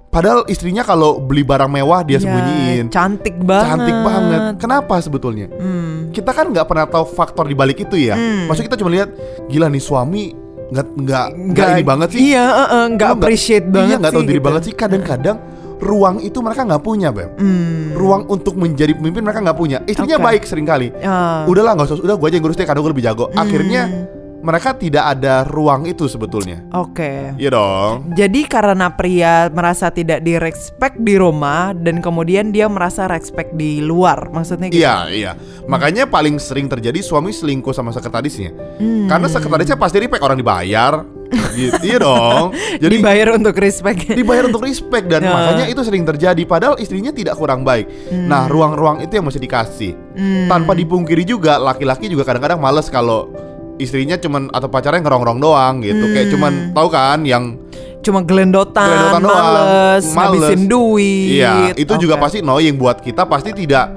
Padahal 0.06 0.48
istrinya 0.48 0.80
kalau 0.80 1.20
beli 1.20 1.44
barang 1.44 1.68
mewah 1.68 2.00
dia 2.00 2.16
Ya, 2.16 2.24
sembunyiin. 2.24 2.88
Cantik 2.88 3.36
banget. 3.36 3.68
Cantik 3.68 3.98
banget. 4.00 4.40
Kenapa 4.56 4.96
sebetulnya? 5.04 5.52
Hmm. 5.52 6.08
Kita 6.08 6.32
kan 6.32 6.56
nggak 6.56 6.64
pernah 6.64 6.88
tahu 6.88 7.04
faktor 7.12 7.44
di 7.44 7.52
balik 7.52 7.84
itu 7.84 8.00
ya. 8.00 8.16
Maksudnya 8.48 8.72
kita 8.72 8.78
cuma 8.80 8.96
lihat 8.96 9.12
gila 9.52 9.68
nih 9.68 9.82
suami 9.82 10.45
nggak 10.66 10.86
nggak 10.98 11.26
nggak 11.54 11.68
ini 11.78 11.84
banget 11.86 12.08
sih. 12.10 12.20
Iya, 12.34 12.44
uh, 12.44 12.62
uh, 12.62 12.84
nggak 12.94 13.10
appreciate 13.18 13.66
banget 13.70 13.88
Iya 13.88 13.96
nggak 14.02 14.14
tahu 14.14 14.24
diri 14.26 14.38
gitu. 14.38 14.46
banget 14.46 14.62
sih. 14.66 14.74
Kadang-kadang 14.74 15.36
ruang 15.78 16.16
itu 16.24 16.38
mereka 16.42 16.62
nggak 16.66 16.82
punya, 16.82 17.08
beb. 17.12 17.30
Hmm. 17.38 17.92
Ruang 17.94 18.22
untuk 18.26 18.58
menjadi 18.58 18.96
pemimpin 18.96 19.22
mereka 19.22 19.40
nggak 19.44 19.58
punya. 19.58 19.78
Istrinya 19.86 20.18
Oke. 20.18 20.26
baik 20.26 20.42
sering 20.48 20.66
kali. 20.66 20.90
Ah. 21.04 21.46
Udahlah 21.46 21.76
nggak 21.76 21.86
usah, 21.86 21.96
udah 22.02 22.16
gue 22.18 22.26
aja 22.26 22.34
yang 22.36 22.44
ngurus 22.44 22.58
karena 22.58 22.80
gue 22.82 22.92
lebih 22.92 23.04
jago. 23.06 23.26
Hmm. 23.30 24.25
Mereka 24.46 24.78
tidak 24.78 25.18
ada 25.18 25.42
ruang 25.42 25.90
itu 25.90 26.06
sebetulnya. 26.06 26.62
Oke. 26.70 27.34
Iya 27.34 27.50
dong. 27.50 28.14
Jadi 28.14 28.46
karena 28.46 28.94
pria 28.94 29.50
merasa 29.50 29.90
tidak 29.90 30.22
direspek 30.22 31.02
di 31.02 31.18
rumah 31.18 31.74
dan 31.74 31.98
kemudian 31.98 32.54
dia 32.54 32.70
merasa 32.70 33.10
respect 33.10 33.58
di 33.58 33.82
luar, 33.82 34.30
maksudnya 34.30 34.70
gitu. 34.70 34.86
Iya, 34.86 34.96
iya. 35.10 35.32
Makanya 35.66 36.06
paling 36.06 36.38
sering 36.38 36.70
terjadi 36.70 37.02
suami 37.02 37.34
selingkuh 37.34 37.74
sama 37.74 37.90
sekretarisnya. 37.90 38.54
Hmm. 38.78 39.10
Karena 39.10 39.26
sekretarisnya 39.26 39.74
pasti 39.74 39.98
respect 39.98 40.22
orang 40.22 40.38
dibayar. 40.38 41.02
gitu. 41.58 41.82
Iya 41.82 41.98
dong. 41.98 42.54
Jadi 42.86 43.02
dibayar 43.02 43.34
untuk 43.34 43.58
respect. 43.58 44.06
dibayar 44.14 44.46
untuk 44.46 44.62
respect 44.62 45.10
dan 45.10 45.26
Ya. 45.26 45.34
makanya 45.34 45.66
itu 45.66 45.82
sering 45.82 46.06
terjadi 46.06 46.38
padahal 46.46 46.78
istrinya 46.78 47.10
tidak 47.10 47.34
kurang 47.34 47.66
baik. 47.66 47.90
Nah, 48.14 48.46
ruang-ruang 48.46 49.02
itu 49.02 49.18
yang 49.18 49.26
mesti 49.26 49.42
dikasih. 49.42 49.92
Hmm. 50.14 50.46
Tanpa 50.46 50.78
dipungkiri 50.78 51.26
juga 51.26 51.58
laki-laki 51.58 52.06
juga 52.06 52.22
kadang-kadang 52.22 52.62
males 52.62 52.86
kalau 52.86 53.34
istrinya 53.76 54.16
cuman 54.16 54.48
atau 54.48 54.66
pacarnya 54.66 55.00
ngerongrong 55.00 55.38
doang 55.38 55.74
gitu. 55.80 56.04
Kayak 56.10 56.28
cuman 56.32 56.52
tahu 56.72 56.88
kan 56.88 57.20
yang 57.22 57.44
Cuma 57.98 58.22
gelendotan, 58.22 58.86
Gelendotan 58.86 59.18
doang. 59.20 59.34
males, 59.50 60.04
Males. 60.06 60.14
ngabisin 60.14 60.62
duit. 60.70 61.42
Iya, 61.42 61.74
itu 61.74 61.90
juga 61.98 62.14
Oke. 62.14 62.22
pasti 62.22 62.38
annoying 62.38 62.76
buat 62.76 63.02
kita 63.02 63.26
pasti 63.26 63.50
tidak 63.50 63.90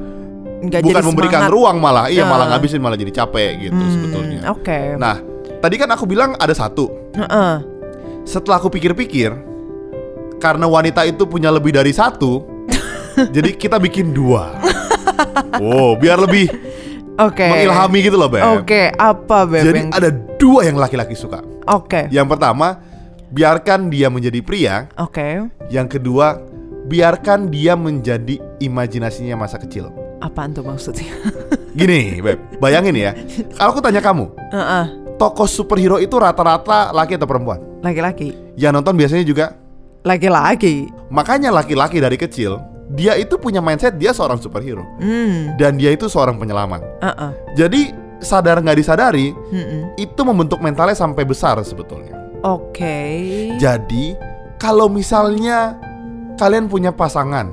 Nggak 0.59 0.81
bukan 0.81 1.03
memberikan 1.05 1.45
semangat. 1.45 1.53
ruang 1.53 1.77
malah. 1.77 2.05
Iya, 2.09 2.25
Ya. 2.25 2.25
malah 2.25 2.45
ngabisin 2.49 2.81
malah 2.81 2.97
jadi 2.97 3.13
capek 3.15 3.51
gitu 3.61 3.77
Hmm, 3.77 3.91
sebetulnya. 3.93 4.39
Oke. 4.49 4.79
Nah, 4.97 5.21
tadi 5.61 5.75
kan 5.77 5.93
aku 5.93 6.09
bilang 6.09 6.33
ada 6.35 6.49
satu. 6.51 6.89
Heeh. 7.13 7.53
Setelah 8.25 8.57
aku 8.57 8.67
pikir-pikir, 8.67 9.29
karena 10.37 10.65
wanita 10.65 11.05
itu 11.05 11.23
punya 11.23 11.47
lebih 11.47 11.69
dari 11.69 11.93
satu, 11.93 12.41
jadi 13.35 13.53
kita 13.53 13.77
bikin 13.77 14.09
dua. 14.09 14.57
Wow, 15.55 15.95
biar 15.95 16.17
lebih 16.17 16.49
Oke. 17.19 17.43
mengilhami 17.43 17.99
gitu 17.99 18.15
loh, 18.15 18.31
Beb. 18.31 18.63
Oke, 18.63 18.95
apa 18.95 19.43
Beb? 19.43 19.63
Jadi 19.67 19.79
yang- 19.83 19.91
ada 19.91 20.09
dua 20.39 20.61
yang 20.63 20.77
laki-laki 20.79 21.13
suka. 21.13 21.43
Oke. 21.67 22.07
Yang 22.09 22.27
pertama, 22.31 22.79
biarkan 23.29 23.91
dia 23.91 24.07
menjadi 24.07 24.39
pria. 24.39 24.87
Oke. 24.95 25.51
Yang 25.67 25.99
kedua, 25.99 26.39
biarkan 26.87 27.51
dia 27.51 27.75
menjadi 27.75 28.39
imajinasinya 28.57 29.35
masa 29.35 29.59
kecil. 29.59 29.91
Apaan 30.23 30.55
tuh 30.55 30.63
maksudnya? 30.63 31.11
Gini, 31.79 32.23
Beb, 32.23 32.39
bayangin 32.57 32.95
ya. 32.95 33.11
Kalau 33.55 33.75
aku 33.75 33.79
tanya 33.83 33.99
kamu, 33.99 34.25
Heeh. 34.55 34.85
tokoh 35.19 35.45
superhero 35.45 35.99
itu 35.99 36.15
rata-rata 36.15 36.95
laki 36.95 37.19
atau 37.19 37.27
perempuan? 37.27 37.59
Laki-laki. 37.83 38.35
Yang 38.55 38.71
nonton 38.79 38.95
biasanya 38.95 39.23
juga 39.23 39.45
Laki-laki. 39.99 40.87
Makanya 41.11 41.51
laki-laki 41.51 41.99
dari 41.99 42.15
kecil 42.15 42.55
dia 42.89 43.13
itu 43.15 43.37
punya 43.37 43.61
mindset 43.61 43.95
dia 43.95 44.09
seorang 44.11 44.37
superhero 44.37 44.81
Hmm. 44.97 45.53
dan 45.55 45.77
dia 45.77 45.93
itu 45.93 46.09
seorang 46.09 46.35
penyelamat. 46.35 46.81
Heeh. 46.99 47.31
Jadi 47.53 47.81
sadar 48.19 48.59
nggak 48.59 48.75
disadari 48.75 49.31
Mm-mm. 49.31 49.95
itu 49.95 50.21
membentuk 50.21 50.59
mentalnya 50.59 50.91
sampai 50.93 51.23
besar 51.23 51.55
sebetulnya. 51.63 52.17
Oke. 52.43 52.97
Jadi 53.55 54.17
kalau 54.57 54.89
misalnya 54.89 55.79
kalian 56.35 56.67
punya 56.67 56.91
pasangan, 56.91 57.47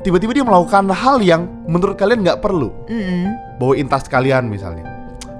tiba-tiba 0.00 0.32
dia 0.32 0.44
melakukan 0.44 0.88
hal 0.88 1.20
yang 1.20 1.44
menurut 1.66 1.96
kalian 1.96 2.24
nggak 2.24 2.40
perlu, 2.40 2.72
Mm-mm. 2.88 3.28
bawain 3.60 3.84
tas 3.84 4.06
kalian 4.06 4.48
misalnya. 4.48 4.88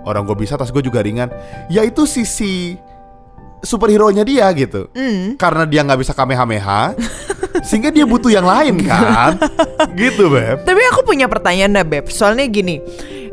Orang 0.05 0.29
gue 0.29 0.37
bisa, 0.37 0.61
tas 0.61 0.69
gue 0.69 0.85
juga 0.85 1.01
ringan. 1.01 1.33
Yaitu 1.73 2.05
sisi 2.05 2.77
superhero-nya 3.65 4.21
dia 4.21 4.45
gitu. 4.53 4.93
Mm. 4.93 5.41
Karena 5.41 5.65
dia 5.65 5.81
nggak 5.81 6.01
bisa 6.05 6.13
kamehameha, 6.13 6.93
sehingga 7.63 7.89
dia 7.89 8.05
butuh 8.05 8.29
yang 8.29 8.45
lain 8.45 8.81
kan, 8.83 9.37
gitu 9.95 10.29
beb. 10.29 10.63
Tapi 10.63 10.83
aku 10.91 11.03
punya 11.03 11.27
pertanyaan 11.27 11.73
dah 11.73 11.85
Beb 11.85 12.09
Soalnya 12.09 12.47
gini 12.47 12.81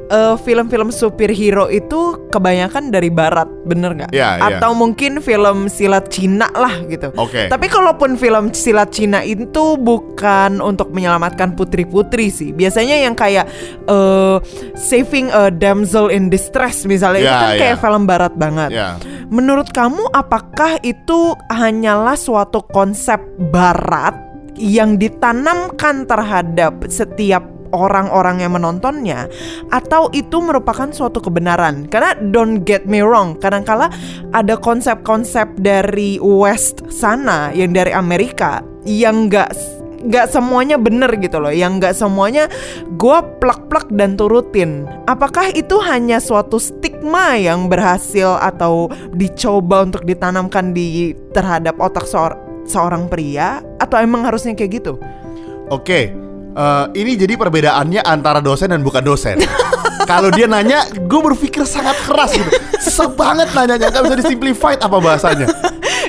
eh, 0.07 0.35
Film-film 0.37 0.89
superhero 0.89 1.67
itu 1.67 2.27
kebanyakan 2.29 2.89
dari 2.89 3.07
barat 3.07 3.47
Bener 3.63 3.93
nggak? 3.93 4.11
Iya, 4.11 4.29
iya. 4.37 4.57
Atau 4.57 4.73
mungkin 4.73 5.21
film 5.21 5.67
silat 5.67 6.09
Cina 6.09 6.49
lah 6.51 6.83
gitu 6.85 7.13
Oke. 7.15 7.47
Tapi 7.47 7.65
kalaupun 7.67 8.15
film 8.15 8.51
silat 8.51 8.91
Cina 8.91 9.21
itu 9.21 9.77
bukan 9.77 10.59
untuk 10.59 10.91
menyelamatkan 10.91 11.55
putri-putri 11.55 12.27
sih 12.27 12.51
Biasanya 12.51 13.05
yang 13.05 13.15
kayak 13.15 13.47
eh, 13.87 14.37
Saving 14.75 15.29
a 15.31 15.47
damsel 15.47 16.09
in 16.09 16.27
distress 16.27 16.83
misalnya 16.83 17.21
Itu 17.21 17.31
Iya, 17.31 17.39
kan 17.39 17.51
kayak 17.55 17.75
iya. 17.77 17.81
film 17.81 18.03
barat 18.03 18.33
banget 18.35 18.69
Ya. 18.71 18.89
Menurut 19.31 19.71
kamu 19.71 20.11
apakah 20.11 20.75
itu 20.83 21.39
hanyalah 21.47 22.19
suatu 22.19 22.59
konsep 22.67 23.15
barat 23.47 24.11
yang 24.59 24.99
ditanamkan 24.99 26.03
terhadap 26.03 26.83
setiap 26.91 27.39
orang-orang 27.71 28.43
yang 28.43 28.59
menontonnya 28.59 29.31
atau 29.71 30.11
itu 30.11 30.43
merupakan 30.43 30.91
suatu 30.91 31.23
kebenaran? 31.23 31.87
Karena 31.87 32.11
don't 32.19 32.67
get 32.67 32.83
me 32.83 32.99
wrong, 32.99 33.39
kadangkala 33.39 33.87
ada 34.35 34.59
konsep-konsep 34.59 35.47
dari 35.63 36.19
West 36.19 36.83
sana 36.91 37.55
yang 37.55 37.71
dari 37.71 37.95
Amerika 37.95 38.59
yang 38.83 39.31
nggak 39.31 39.80
nggak 40.01 40.27
semuanya 40.33 40.75
bener 40.81 41.09
gitu 41.21 41.37
loh 41.37 41.53
yang 41.53 41.77
nggak 41.77 41.93
semuanya 41.93 42.49
gue 42.97 43.17
plak-plak 43.39 43.89
dan 43.93 44.17
turutin 44.17 44.89
apakah 45.05 45.49
itu 45.53 45.77
hanya 45.85 46.17
suatu 46.17 46.57
stigma 46.57 47.37
yang 47.37 47.69
berhasil 47.69 48.37
atau 48.41 48.89
dicoba 49.13 49.85
untuk 49.85 50.03
ditanamkan 50.05 50.73
di 50.73 51.13
terhadap 51.31 51.77
otak 51.77 52.09
seor- 52.09 52.37
seorang 52.65 53.05
pria 53.09 53.61
atau 53.77 53.97
emang 54.01 54.25
harusnya 54.25 54.53
kayak 54.57 54.81
gitu 54.81 54.97
Oke, 55.71 56.11
eh, 56.51 56.85
ini 56.99 57.15
jadi 57.15 57.39
perbedaannya 57.39 58.03
antara 58.03 58.43
dosen 58.43 58.75
dan 58.75 58.83
bukan 58.83 58.99
dosen. 58.99 59.39
Kalau 60.11 60.27
dia 60.27 60.43
nanya, 60.43 60.83
gue 60.91 61.21
berpikir 61.31 61.63
sangat 61.63 61.95
keras 62.03 62.35
gitu. 62.35 62.51
Susah 62.83 63.07
banget 63.15 63.55
nanyanya, 63.55 63.87
gak 63.87 64.03
bisa 64.03 64.17
disimplified 64.19 64.83
apa 64.83 64.99
bahasanya. 64.99 65.47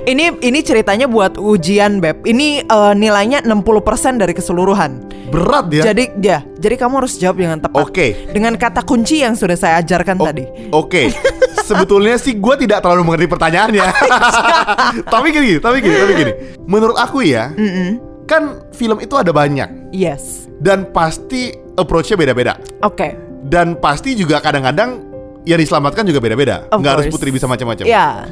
Ini 0.03 0.35
ini 0.43 0.61
ceritanya 0.61 1.07
buat 1.07 1.39
ujian 1.39 2.03
beb 2.03 2.27
ini 2.27 2.63
eh, 2.63 2.93
nilainya 2.95 3.43
60% 3.45 4.19
dari 4.19 4.35
keseluruhan 4.35 4.99
Berat 5.33 5.73
ya. 5.73 5.93
jadi 5.93 6.05
ya 6.21 6.39
jadi 6.59 6.75
kamu 6.77 7.01
harus 7.01 7.17
jawab 7.17 7.41
dengan 7.41 7.59
tepat 7.59 7.81
Oke. 7.81 8.29
dengan 8.31 8.53
kata 8.59 8.85
kunci 8.85 9.25
yang 9.25 9.33
sudah 9.33 9.57
saya 9.57 9.81
ajarkan 9.81 10.21
O- 10.21 10.27
tadi 10.29 10.45
Oke, 10.69 11.09
sebetulnya 11.69 12.17
sih 12.17 12.37
gue 12.37 12.55
tidak 12.59 12.85
terlalu 12.85 13.05
mengerti 13.05 13.29
pertanyaannya. 13.29 13.87
tapi 15.15 15.33
gini, 15.33 15.57
tapi 15.57 15.81
gini, 15.81 15.97
tapi 15.97 16.13
gini. 16.17 16.33
Menurut 16.65 16.97
aku 16.97 17.21
ya, 17.25 17.53
Mm-mm. 17.53 17.97
kan 18.25 18.61
film 18.73 19.01
itu 19.01 19.17
ada 19.17 19.33
banyak 19.33 19.93
yes 19.93 20.49
dan 20.61 20.89
pasti 20.89 21.53
approach-nya 21.77 22.17
beda-beda. 22.17 22.57
oke 22.81 23.09
Dan 23.43 23.77
pasti 23.77 24.15
juga 24.15 24.39
kadang-kadang 24.39 25.01
yang 25.43 25.59
diselamatkan 25.59 26.05
juga 26.05 26.21
beda-beda. 26.21 26.69
Nggak 26.71 26.93
harus 26.93 27.07
putri 27.09 27.33
bisa 27.33 27.45
macam-macam. 27.45 27.85
ya 27.85 28.29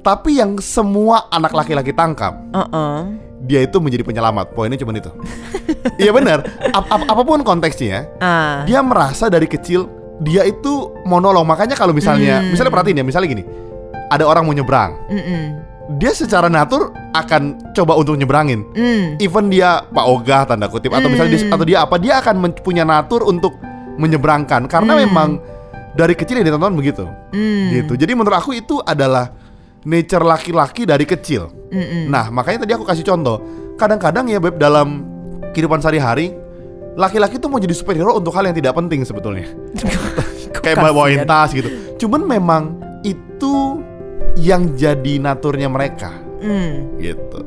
Tapi 0.00 0.38
yang 0.38 0.56
semua 0.58 1.26
anak 1.28 1.52
laki-laki 1.52 1.92
tangkap, 1.92 2.32
uh-uh. 2.50 3.12
dia 3.44 3.62
itu 3.62 3.76
menjadi 3.78 4.02
penyelamat. 4.02 4.54
Poinnya 4.54 4.78
cuma 4.78 4.94
itu. 4.94 5.10
Iya 6.00 6.16
benar. 6.16 6.48
Ap- 6.72 6.88
ap- 6.88 7.08
apa 7.12 7.22
pun 7.22 7.44
konteksnya, 7.44 8.08
ah 8.24 8.64
dia 8.64 8.80
merasa 8.80 9.28
dari 9.28 9.44
kecil 9.44 9.84
dia 10.24 10.42
itu 10.42 10.90
monolog. 11.04 11.44
Makanya 11.44 11.76
kalau 11.76 11.92
misalnya, 11.92 12.40
Hmm. 12.40 12.56
misalnya 12.56 12.72
perhatiin 12.72 12.98
ya, 12.98 13.04
misalnya 13.04 13.28
gini, 13.28 13.44
ada 14.08 14.24
orang 14.24 14.48
mau 14.48 14.56
nyebrang, 14.56 14.96
Mm-mm. 15.12 15.42
dia 16.00 16.16
secara 16.16 16.48
natur 16.48 16.88
akan 17.12 17.74
coba 17.76 18.00
untuk 18.00 18.16
nyebrangin. 18.16 18.64
Hmm. 18.72 19.20
Even 19.20 19.52
dia 19.52 19.84
Pak 19.84 20.04
Ogah 20.08 20.48
tanda 20.48 20.72
kutip 20.72 20.88
atau 20.88 21.10
misalnya 21.12 21.36
dia, 21.36 21.42
atau 21.52 21.66
dia 21.68 21.78
apa 21.84 21.96
dia 22.00 22.14
akan 22.24 22.34
punya 22.64 22.88
natur 22.88 23.28
untuk 23.28 23.52
menyeberangkan 24.00 24.70
karena 24.72 25.04
memang 25.04 25.36
dari 25.92 26.14
kecil 26.16 26.40
ya 26.40 26.48
ditonton 26.48 26.78
begitu. 26.78 27.04
Hmm. 27.34 27.76
Gitu. 27.76 27.92
Jadi 27.98 28.12
menurut 28.16 28.38
aku 28.38 28.56
itu 28.56 28.80
adalah 28.82 29.30
nature 29.84 30.24
laki-laki 30.24 30.82
dari 30.82 31.04
kecil. 31.04 31.50
Mm-mm. 31.70 32.08
Nah, 32.08 32.32
makanya 32.32 32.64
tadi 32.64 32.72
aku 32.74 32.82
kasih 32.82 33.04
contoh. 33.04 33.38
Kadang-kadang 33.78 34.26
ya 34.26 34.42
Beb 34.42 34.58
dalam 34.58 35.04
kehidupan 35.54 35.78
sehari-hari 35.78 36.34
laki-laki 36.98 37.38
tuh 37.38 37.46
mau 37.46 37.62
jadi 37.62 37.70
superhero 37.70 38.18
untuk 38.18 38.34
hal 38.34 38.50
yang 38.50 38.56
tidak 38.58 38.74
penting 38.74 39.06
sebetulnya. 39.06 39.46
Kayak 40.64 40.82
bawain 40.82 41.22
tas 41.22 41.54
gitu. 41.54 41.70
Cuman 41.94 42.26
memang 42.26 42.62
itu 43.06 43.78
yang 44.38 44.74
jadi 44.74 45.18
naturnya 45.18 45.70
mereka 45.70 46.10
Hmm. 46.38 46.94
gitu. 47.02 47.42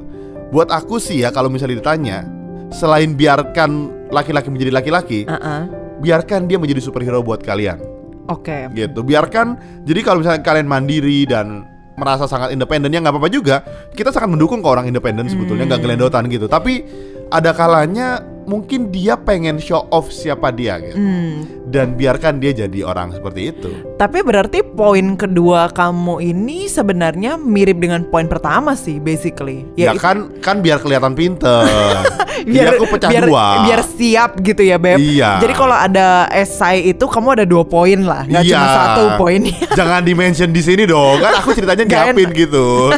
Buat 0.51 0.67
aku 0.67 0.99
sih 0.99 1.23
ya 1.23 1.31
kalau 1.31 1.47
misalnya 1.47 1.79
ditanya, 1.79 2.27
selain 2.75 3.15
biarkan 3.15 3.87
laki-laki 4.11 4.51
menjadi 4.51 4.71
laki-laki, 4.75 5.23
Uh-uh. 5.23 5.67
biarkan 6.03 6.51
dia 6.51 6.59
menjadi 6.59 6.83
superhero 6.83 7.23
buat 7.23 7.39
kalian 7.39 7.79
Oke. 8.27 8.67
gitu. 8.75 8.99
Biarkan 8.99 9.55
jadi 9.87 9.99
kalau 10.03 10.19
misalnya 10.19 10.43
kalian 10.43 10.67
mandiri 10.67 11.23
dan 11.23 11.63
merasa 12.01 12.25
sangat 12.25 12.49
independen 12.49 12.89
ya 12.89 12.97
nggak 12.97 13.13
apa-apa 13.13 13.29
juga. 13.29 13.61
Kita 13.93 14.09
sangat 14.09 14.33
mendukung 14.33 14.65
ke 14.65 14.67
orang 14.67 14.89
independen 14.89 15.29
sebetulnya 15.29 15.69
nggak 15.69 15.81
gelendotan 15.85 16.25
gitu. 16.25 16.49
Tapi 16.49 16.81
ada 17.29 17.53
kalanya 17.53 18.25
mungkin 18.49 18.89
dia 18.89 19.15
pengen 19.15 19.61
show 19.61 19.85
off 19.93 20.09
siapa 20.09 20.49
dia 20.51 20.81
gitu. 20.81 20.97
Hmm. 20.97 21.45
Dan 21.71 21.95
biarkan 21.95 22.43
dia 22.43 22.51
jadi 22.51 22.83
orang 22.83 23.15
seperti 23.15 23.55
itu. 23.55 23.71
Tapi 23.95 24.19
berarti 24.25 24.59
poin 24.65 25.15
kedua 25.15 25.71
kamu 25.71 26.19
ini 26.19 26.67
sebenarnya 26.67 27.39
mirip 27.39 27.79
dengan 27.79 28.03
poin 28.09 28.27
pertama 28.27 28.75
sih, 28.75 28.99
basically. 28.99 29.63
Ya, 29.79 29.93
Yaitu- 29.95 30.03
kan 30.03 30.17
kan 30.43 30.57
biar 30.59 30.81
kelihatan 30.83 31.15
pinter. 31.15 31.63
biar 32.43 32.65
Jadi 32.65 32.77
aku 32.77 32.85
pecah 32.89 33.09
biar, 33.09 33.23
dua. 33.25 33.45
biar 33.65 33.81
siap 33.83 34.31
gitu 34.39 34.61
ya 34.61 34.77
beb. 34.77 34.97
Iya. 34.97 35.39
Jadi 35.39 35.53
kalau 35.53 35.75
ada 35.75 36.07
esai 36.29 36.89
itu 36.89 37.05
kamu 37.05 37.41
ada 37.41 37.45
dua 37.45 37.63
poin 37.63 37.99
lah, 38.01 38.25
nggak 38.25 38.43
Iya. 38.43 38.51
cuma 38.53 38.67
satu 38.67 39.03
poinnya. 39.17 39.55
Jangan 39.79 40.01
di 40.01 40.13
mention 40.13 40.49
di 40.49 40.61
sini 40.61 40.83
dong. 40.85 41.17
Kan 41.17 41.33
aku 41.37 41.53
ceritanya 41.53 41.83
nyiapin 42.07 42.29
gitu. 42.31 42.89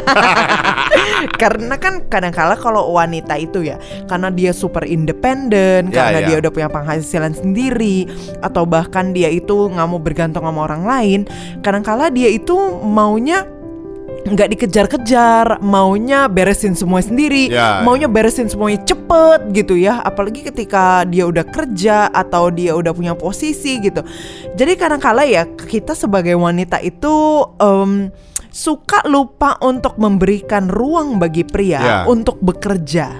karena 1.40 1.74
kan 1.76 2.04
kadang-kala 2.06 2.54
kalau 2.54 2.92
wanita 2.92 3.34
itu 3.36 3.64
ya, 3.64 3.76
karena 4.06 4.28
dia 4.28 4.52
super 4.52 4.84
independen, 4.84 5.88
Ya, 5.88 5.94
karena 6.10 6.20
ya. 6.20 6.26
dia 6.26 6.36
udah 6.44 6.50
punya 6.52 6.68
penghasilan 6.68 7.32
sendiri, 7.32 8.06
atau 8.40 8.64
bahkan 8.64 9.10
dia 9.10 9.28
itu 9.28 9.70
nggak 9.70 9.86
mau 9.88 10.00
bergantung 10.00 10.44
sama 10.44 10.64
orang 10.64 10.84
lain. 10.84 11.20
Kadang-kala 11.60 12.08
dia 12.08 12.28
itu 12.28 12.54
maunya 12.80 13.46
nggak 14.24 14.56
dikejar-kejar, 14.56 15.60
maunya 15.60 16.26
beresin 16.26 16.72
semua 16.72 17.04
sendiri, 17.04 17.52
Ya, 17.52 17.84
maunya 17.84 18.08
beresin 18.08 18.48
semuanya 18.48 18.80
cepet 18.82 19.52
gitu 19.52 19.76
ya. 19.76 20.00
Apalagi 20.00 20.48
ketika 20.48 21.04
dia 21.04 21.28
udah 21.28 21.44
kerja 21.44 22.08
atau 22.08 22.48
dia 22.48 22.72
udah 22.72 22.96
punya 22.96 23.12
posisi 23.12 23.76
gitu. 23.84 24.00
Jadi 24.56 24.72
kadang-kala 24.74 25.28
ya 25.28 25.44
kita 25.46 25.92
sebagai 25.92 26.32
wanita 26.34 26.80
itu 26.80 27.44
em, 27.60 28.08
suka 28.48 29.02
lupa 29.04 29.58
untuk 29.60 29.98
memberikan 29.98 30.70
ruang 30.70 31.18
bagi 31.18 31.42
pria 31.44 31.80
Ya. 31.82 31.98
untuk 32.06 32.40
bekerja. 32.40 33.10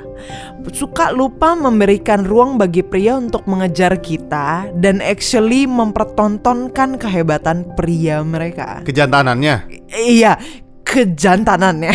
Suka 0.73 1.13
lupa 1.13 1.53
memberikan 1.53 2.25
ruang 2.25 2.57
bagi 2.57 2.81
pria 2.81 3.21
untuk 3.21 3.45
mengejar 3.45 4.01
kita 4.01 4.73
dan 4.81 5.05
actually 5.05 5.69
mempertontonkan 5.69 6.97
kehebatan 6.97 7.69
pria 7.77 8.25
mereka. 8.25 8.81
Kejantanannya. 8.89 9.69
Iya, 9.93 10.41
kejantanannya. 10.95 11.91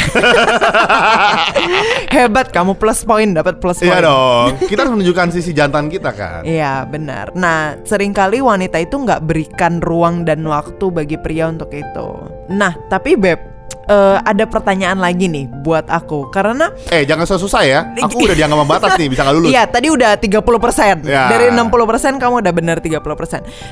Hebat 2.16 2.52
kamu 2.52 2.76
plus 2.76 3.08
poin 3.08 3.32
dapat 3.32 3.64
plus 3.64 3.80
poin. 3.80 3.88
Iya 3.88 4.04
dong. 4.04 4.60
Kita 4.70 4.84
harus 4.84 4.94
menunjukkan 5.00 5.28
sisi 5.32 5.56
jantan 5.56 5.88
kita 5.88 6.12
kan. 6.12 6.44
Iya 6.44 6.84
benar. 6.84 7.32
Nah 7.32 7.80
sering 7.88 8.12
kali 8.12 8.44
wanita 8.44 8.76
itu 8.84 9.00
nggak 9.00 9.24
berikan 9.24 9.80
ruang 9.80 10.28
dan 10.28 10.44
waktu 10.44 10.92
bagi 10.92 11.16
pria 11.16 11.48
untuk 11.48 11.72
itu. 11.72 12.08
Nah 12.52 12.76
tapi 12.92 13.16
beb 13.16 13.59
eh, 13.90 14.18
ada 14.22 14.46
pertanyaan 14.46 15.02
lagi 15.02 15.26
nih 15.26 15.50
buat 15.66 15.90
aku 15.90 16.30
karena 16.30 16.70
Eh 16.94 17.04
jangan 17.04 17.26
susah-susah 17.26 17.62
ya. 17.66 17.80
Aku 18.06 18.22
udah 18.30 18.38
dianggap 18.38 18.60
membatas 18.62 18.94
nih 18.96 19.10
bisa 19.10 19.26
nggak 19.26 19.36
lulus. 19.36 19.50
Iya 19.50 19.66
tadi 19.66 19.88
udah 19.90 20.16
30% 20.16 21.02
Ya. 21.10 21.26
Dari 21.32 21.50
60% 21.50 22.22
kamu 22.22 22.46
udah 22.46 22.54
bener 22.54 22.78
30% 22.78 23.02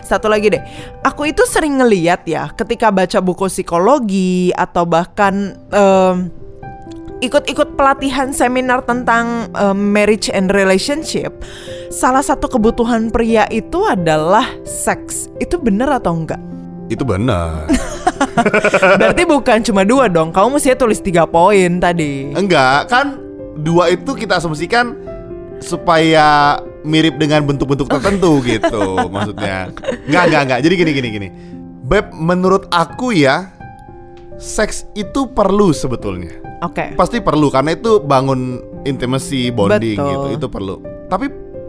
Satu 0.01 0.25
lagi 0.31 0.49
deh 0.49 0.63
Aku 1.05 1.27
itu 1.27 1.43
sering 1.45 1.77
ngeliat 1.77 2.23
ya 2.25 2.49
Ketika 2.55 2.89
baca 2.89 3.19
buku 3.21 3.45
psikologi 3.51 4.49
Atau 4.55 4.87
bahkan 4.87 5.53
em, 5.69 6.31
Ikut-ikut 7.17 7.73
pelatihan 7.73 8.29
seminar 8.31 8.85
tentang 8.85 9.49
em, 9.53 9.77
marriage 9.77 10.29
and 10.33 10.49
relationship 10.49 11.33
Salah 11.89 12.23
satu 12.23 12.47
kebutuhan 12.47 13.09
pria 13.11 13.45
itu 13.51 13.83
adalah 13.85 14.45
seks 14.63 15.27
Itu 15.37 15.59
bener 15.59 15.91
atau 15.91 16.13
enggak? 16.17 16.41
Itu 16.87 17.03
benar. 17.03 17.67
Berarti 18.99 19.23
bukan 19.25 19.59
cuma 19.65 19.81
dua 19.87 20.07
dong 20.11 20.29
Kamu 20.33 20.57
mestinya 20.57 20.77
tulis 20.77 20.99
tiga 21.01 21.25
poin 21.25 21.81
tadi 21.81 22.33
Enggak, 22.33 22.89
kan 22.89 23.17
dua 23.57 23.89
itu 23.93 24.13
kita 24.13 24.37
asumsikan 24.37 24.93
supaya 25.57 26.57
mirip 26.85 27.17
dengan 27.17 27.43
bentuk-bentuk 27.43 27.89
tertentu 27.89 28.39
gitu 28.47 29.09
maksudnya. 29.09 29.73
Enggak, 30.05 30.23
enggak, 30.29 30.41
enggak. 30.47 30.59
Jadi 30.63 30.73
gini 30.77 30.91
gini 30.93 31.09
gini. 31.09 31.27
Beb, 31.87 32.11
menurut 32.13 32.67
aku 32.69 33.15
ya 33.15 33.51
seks 34.37 34.85
itu 34.93 35.27
perlu 35.31 35.73
sebetulnya. 35.73 36.31
Oke 36.61 36.97
Pasti 36.97 37.21
perlu 37.21 37.53
karena 37.53 37.77
itu 37.77 38.01
bangun 38.01 38.61
intimacy, 38.85 39.49
bonding 39.53 39.97
Betul. 39.97 40.09
gitu. 40.09 40.27
Itu 40.41 40.47
perlu. 40.49 40.75
Tapi 41.07 41.25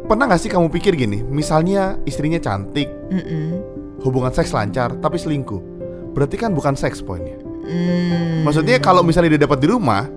pernah 0.09 0.25
gak 0.27 0.41
sih 0.41 0.51
kamu 0.51 0.73
pikir 0.73 0.97
gini, 0.97 1.21
misalnya 1.21 2.01
istrinya 2.09 2.41
cantik, 2.41 2.89
Mm-mm. 3.13 3.61
hubungan 4.03 4.33
seks 4.33 4.51
lancar, 4.57 4.97
tapi 4.99 5.21
selingkuh. 5.21 5.78
Berarti 6.17 6.37
kan 6.41 6.55
bukan 6.57 6.75
seks 6.75 7.03
poinnya. 7.03 7.37
Hmm. 7.69 8.49
Maksudnya 8.49 8.81
kalau 8.81 9.05
misalnya 9.05 9.37
dia 9.37 9.45
dapat 9.45 9.61
di 9.61 9.69
rumah, 9.69 10.09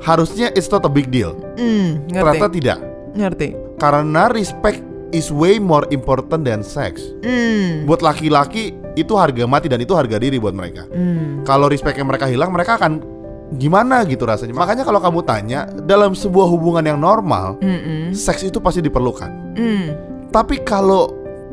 harusnya 0.00 0.48
it's 0.56 0.68
not 0.72 0.84
a 0.84 0.90
big 0.92 1.12
deal. 1.12 1.36
Ngerti. 1.56 2.12
Ternyata 2.12 2.46
tidak. 2.48 2.78
Ngerti. 3.14 3.48
Karena 3.76 4.32
respect 4.32 4.80
is 5.14 5.30
way 5.30 5.62
more 5.62 5.86
important 5.94 6.42
than 6.42 6.64
sex. 6.64 7.04
Hmm. 7.22 7.86
Buat 7.86 8.02
laki-laki 8.02 8.74
itu 8.98 9.12
harga 9.14 9.44
mati 9.46 9.70
dan 9.70 9.82
itu 9.82 9.92
harga 9.94 10.16
diri 10.18 10.40
buat 10.40 10.56
mereka. 10.56 10.88
Hmm. 10.90 11.44
Kalau 11.46 11.68
respectnya 11.68 12.02
mereka 12.02 12.26
hilang, 12.26 12.50
mereka 12.50 12.80
akan 12.80 13.14
gimana 13.54 14.02
gitu 14.08 14.24
rasanya. 14.26 14.56
Makanya 14.56 14.82
kalau 14.82 14.98
kamu 14.98 15.20
tanya, 15.22 15.68
dalam 15.84 16.16
sebuah 16.16 16.48
hubungan 16.48 16.82
yang 16.82 16.98
normal, 16.98 17.60
Mm-mm. 17.60 18.10
seks 18.16 18.42
itu 18.42 18.58
pasti 18.58 18.80
diperlukan. 18.82 19.30
Hmm. 19.54 19.86
Tapi 20.32 20.64
kalau 20.66 21.12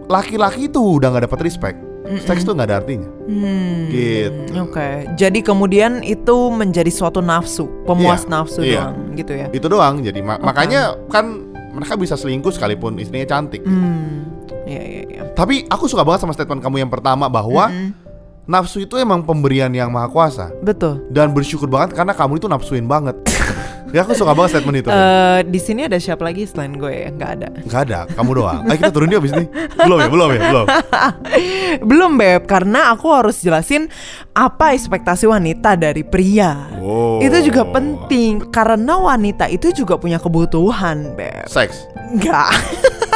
laki-laki 0.09 0.71
itu 0.71 0.79
udah 0.79 1.13
nggak 1.13 1.29
dapat 1.29 1.39
respect, 1.45 1.77
seks 2.21 2.41
itu 2.41 2.51
nggak 2.51 2.67
ada 2.67 2.77
artinya. 2.79 3.09
Hmm. 3.25 3.87
Gitu. 3.87 4.51
Oke. 4.59 5.07
Jadi 5.15 5.39
kemudian 5.39 6.01
itu 6.01 6.37
menjadi 6.49 6.89
suatu 6.89 7.19
nafsu, 7.19 7.69
pemuas 7.85 8.23
Iya, 8.23 8.29
nafsu 8.29 8.59
iya. 8.61 8.81
doang 8.89 8.95
gitu 9.13 9.31
ya. 9.31 9.47
Itu 9.49 9.67
doang. 9.67 10.01
Jadi 10.01 10.19
ma- 10.19 10.41
makanya 10.41 10.97
kan 11.07 11.25
mereka 11.71 11.95
bisa 11.95 12.13
selingkuh 12.13 12.51
sekalipun 12.51 12.97
istrinya 12.97 13.27
cantik. 13.29 13.63
Hmm. 13.63 14.27
Iya 14.65 14.81
iya 14.81 15.03
iya. 15.07 15.21
Tapi 15.31 15.65
aku 15.65 15.87
suka 15.87 16.03
banget 16.03 16.23
sama 16.23 16.33
statement 16.33 16.59
kamu 16.59 16.81
yang 16.81 16.91
pertama 16.91 17.25
bahwa 17.25 17.67
Mm-mm. 17.67 17.95
nafsu 18.45 18.83
itu 18.83 18.99
emang 18.99 19.23
pemberian 19.23 19.71
yang 19.71 19.87
maha 19.87 20.07
kuasa 20.07 20.51
Betul. 20.59 21.07
dan 21.09 21.31
bersyukur 21.31 21.65
banget 21.65 21.95
karena 21.95 22.11
kamu 22.11 22.37
itu 22.37 22.47
nafsuin 22.47 22.85
banget. 22.85 23.15
ya 23.91 24.01
aku 24.07 24.15
suka 24.15 24.31
banget 24.31 24.59
statement 24.59 24.77
itu. 24.81 24.89
Eh 24.89 25.39
di 25.47 25.59
sini 25.59 25.81
ada 25.87 25.97
siapa 25.99 26.23
lagi 26.25 26.47
selain 26.47 26.75
gue 26.75 26.91
ya? 26.91 27.09
Nggak 27.11 27.31
ada. 27.37 27.47
Gak 27.67 27.81
ada, 27.87 27.99
kamu 28.15 28.31
doang. 28.35 28.61
Ayo 28.67 28.77
kita 28.79 28.91
turun 28.91 29.07
dia 29.11 29.19
abis 29.19 29.31
ini. 29.35 29.45
Belum 29.77 29.97
ya, 29.99 30.09
belum 30.09 30.27
ya, 30.31 30.41
belum. 30.51 30.67
Belum 31.87 32.19
beb, 32.19 32.43
karena 32.51 32.91
aku 32.91 33.07
harus 33.15 33.39
jelasin 33.39 33.87
apa 34.35 34.75
ekspektasi 34.75 35.23
wanita 35.23 35.79
dari 35.79 36.03
pria. 36.03 36.67
Oh. 36.83 37.23
Itu 37.23 37.39
juga 37.47 37.63
penting 37.63 38.51
karena 38.51 38.99
wanita 38.99 39.47
itu 39.47 39.71
juga 39.71 39.95
punya 39.95 40.19
kebutuhan, 40.19 41.15
beb. 41.15 41.47
Seks. 41.47 41.87
Enggak. 42.11 42.51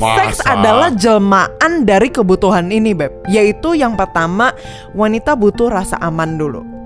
Seks 0.00 0.40
adalah 0.44 0.90
jelmaan 0.92 1.84
dari 1.84 2.08
kebutuhan 2.08 2.72
ini, 2.72 2.96
Beb. 2.96 3.28
Yaitu 3.28 3.76
yang 3.76 3.94
pertama, 3.94 4.56
wanita 4.96 5.36
butuh 5.36 5.68
rasa 5.68 6.00
aman 6.00 6.40
dulu. 6.40 6.81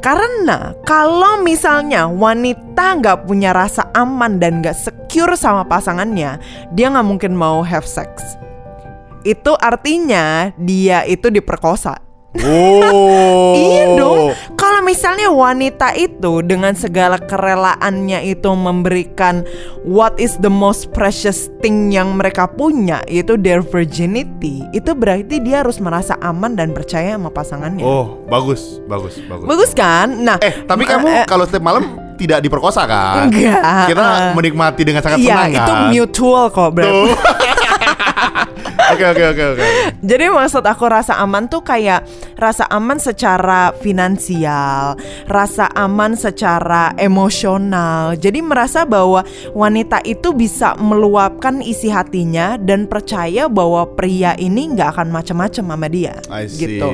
Karena 0.00 0.72
kalau 0.88 1.44
misalnya 1.44 2.08
wanita 2.08 2.96
nggak 3.04 3.28
punya 3.28 3.52
rasa 3.52 3.84
aman 3.92 4.40
dan 4.40 4.64
nggak 4.64 4.72
secure 4.72 5.36
sama 5.36 5.68
pasangannya, 5.68 6.40
dia 6.72 6.86
nggak 6.88 7.04
mungkin 7.04 7.36
mau 7.36 7.60
have 7.60 7.84
sex. 7.84 8.08
Itu 9.28 9.52
artinya 9.60 10.56
dia 10.56 11.04
itu 11.04 11.28
diperkosa. 11.28 12.09
Oh. 12.38 13.54
Iya 13.60 13.98
dong. 13.98 14.30
Kalau 14.54 14.80
misalnya 14.80 15.28
wanita 15.28 15.98
itu 15.98 16.40
dengan 16.40 16.72
segala 16.72 17.18
kerelaannya 17.18 18.22
itu 18.24 18.46
memberikan 18.46 19.42
what 19.82 20.14
is 20.16 20.38
the 20.38 20.48
most 20.48 20.94
precious 20.94 21.50
thing 21.58 21.90
yang 21.90 22.14
mereka 22.14 22.46
punya 22.46 23.02
yaitu 23.04 23.34
their 23.34 23.58
virginity, 23.60 24.62
itu 24.70 24.94
berarti 24.94 25.42
dia 25.42 25.66
harus 25.66 25.82
merasa 25.82 26.14
aman 26.22 26.54
dan 26.54 26.70
percaya 26.70 27.18
sama 27.18 27.28
pasangannya. 27.28 27.82
Oh, 27.82 28.22
bagus, 28.30 28.78
bagus, 28.86 29.18
bagus. 29.26 29.46
Bagus 29.50 29.70
kan? 29.74 30.22
Nah, 30.22 30.38
Eh, 30.38 30.62
tapi 30.64 30.86
kamu 30.86 31.06
eh, 31.10 31.24
kalau 31.26 31.44
setiap 31.44 31.66
malam 31.66 31.84
tidak 32.14 32.38
diperkosa 32.40 32.86
kan? 32.86 33.26
Enggak. 33.26 33.90
Kita 33.90 34.02
menikmati 34.32 34.82
dengan 34.86 35.02
sangat 35.02 35.18
Iya, 35.18 35.34
senang 35.34 35.50
itu 35.50 35.72
kan? 35.74 35.88
mutual 35.90 36.44
kok, 36.48 36.70
Beb. 36.70 36.86
Oke 38.90 39.04
oke 39.06 39.24
oke 39.30 39.44
oke. 39.54 39.64
Jadi 40.02 40.24
maksud 40.26 40.64
aku 40.66 40.84
rasa 40.90 41.22
aman 41.22 41.46
tuh 41.46 41.62
kayak 41.62 42.02
rasa 42.34 42.66
aman 42.66 42.98
secara 42.98 43.70
finansial, 43.78 44.98
rasa 45.30 45.70
aman 45.78 46.18
secara 46.18 46.90
emosional. 46.98 48.18
Jadi 48.18 48.42
merasa 48.42 48.82
bahwa 48.82 49.22
wanita 49.54 50.02
itu 50.02 50.34
bisa 50.34 50.74
meluapkan 50.80 51.62
isi 51.62 51.86
hatinya 51.86 52.58
dan 52.58 52.90
percaya 52.90 53.46
bahwa 53.46 53.86
pria 53.94 54.34
ini 54.34 54.74
nggak 54.74 54.98
akan 54.98 55.08
macam-macam 55.14 55.64
sama 55.70 55.86
dia. 55.86 56.18
I 56.26 56.50
see. 56.50 56.66
Gitu. 56.66 56.88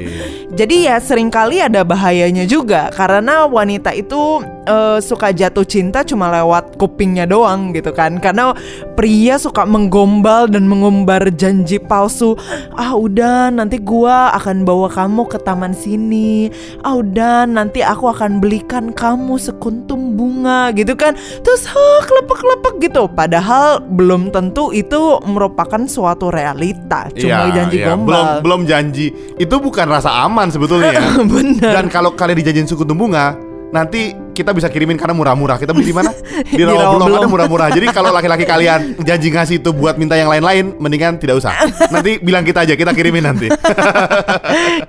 Jadi 0.53 0.77
ya 0.91 1.01
sering 1.01 1.33
kali 1.33 1.65
ada 1.65 1.81
bahayanya 1.81 2.45
juga 2.45 2.93
karena 2.93 3.49
wanita 3.49 3.97
itu 3.97 4.45
eh, 4.69 4.99
suka 5.01 5.33
jatuh 5.33 5.65
cinta 5.65 6.05
cuma 6.05 6.29
lewat 6.29 6.77
kupingnya 6.77 7.25
doang 7.25 7.73
gitu 7.73 7.95
kan. 7.97 8.21
Karena 8.21 8.53
pria 8.99 9.41
suka 9.41 9.65
menggombal 9.65 10.51
dan 10.51 10.69
mengumbar 10.69 11.33
janji 11.33 11.81
palsu. 11.87 12.35
Ah 12.75 12.93
udah 12.93 13.49
nanti 13.55 13.79
gua 13.79 14.35
akan 14.37 14.67
bawa 14.67 14.91
kamu 14.91 15.25
ke 15.31 15.39
taman 15.41 15.73
sini. 15.73 16.51
Ah 16.83 16.99
udah 16.99 17.47
nanti 17.47 17.81
aku 17.81 18.11
akan 18.11 18.43
belikan 18.43 18.91
kamu 18.93 19.39
sekuntum 19.39 20.19
bunga 20.19 20.75
gitu 20.75 20.99
kan. 20.99 21.15
Terus 21.47 21.65
huh, 21.71 22.01
kelepek-kelepek 22.05 22.91
gitu. 22.91 23.07
Padahal 23.09 23.81
belum 23.81 24.35
tentu 24.35 24.75
itu 24.75 25.23
merupakan 25.25 25.87
suatu 25.87 26.29
realita. 26.29 27.09
Cuma 27.15 27.49
Iya, 27.49 27.63
janji 27.63 27.77
iya. 27.81 27.95
gombal. 27.95 28.07
Belum 28.11 28.27
belum 28.43 28.61
janji. 28.67 29.07
Itu 29.39 29.63
bukan 29.63 29.87
rasa 29.87 30.27
aman 30.27 30.51
sebetulnya 30.51 30.91
ya. 30.99 31.05
Bener. 31.35 31.73
Dan 31.73 31.87
kalau 31.89 32.13
kalian 32.13 32.43
dijanjiin 32.43 32.69
suku 32.69 32.83
bunga, 32.97 33.37
nanti 33.71 34.26
kita 34.37 34.53
bisa 34.53 34.69
kirimin 34.69 35.01
karena 35.01 35.17
murah-murah. 35.17 35.57
Kita 35.57 35.73
beli 35.73 35.89
di 35.89 35.97
mana? 35.97 36.13
Di 36.53 36.61
Di 36.61 36.63
rawa 36.63 37.01
Rawabelong. 37.01 37.25
ada 37.25 37.29
murah-murah. 37.33 37.69
Jadi 37.73 37.87
kalau 37.89 38.13
laki-laki 38.13 38.45
kalian 38.45 39.01
janji 39.01 39.33
ngasih 39.33 39.65
itu 39.65 39.73
buat 39.73 39.97
minta 39.97 40.13
yang 40.21 40.29
lain-lain, 40.29 40.77
mendingan 40.77 41.17
tidak 41.17 41.41
usah. 41.41 41.57
Nanti 41.89 42.21
bilang 42.21 42.45
kita 42.45 42.69
aja, 42.69 42.77
kita 42.77 42.93
kirimin 42.93 43.25
nanti. 43.25 43.49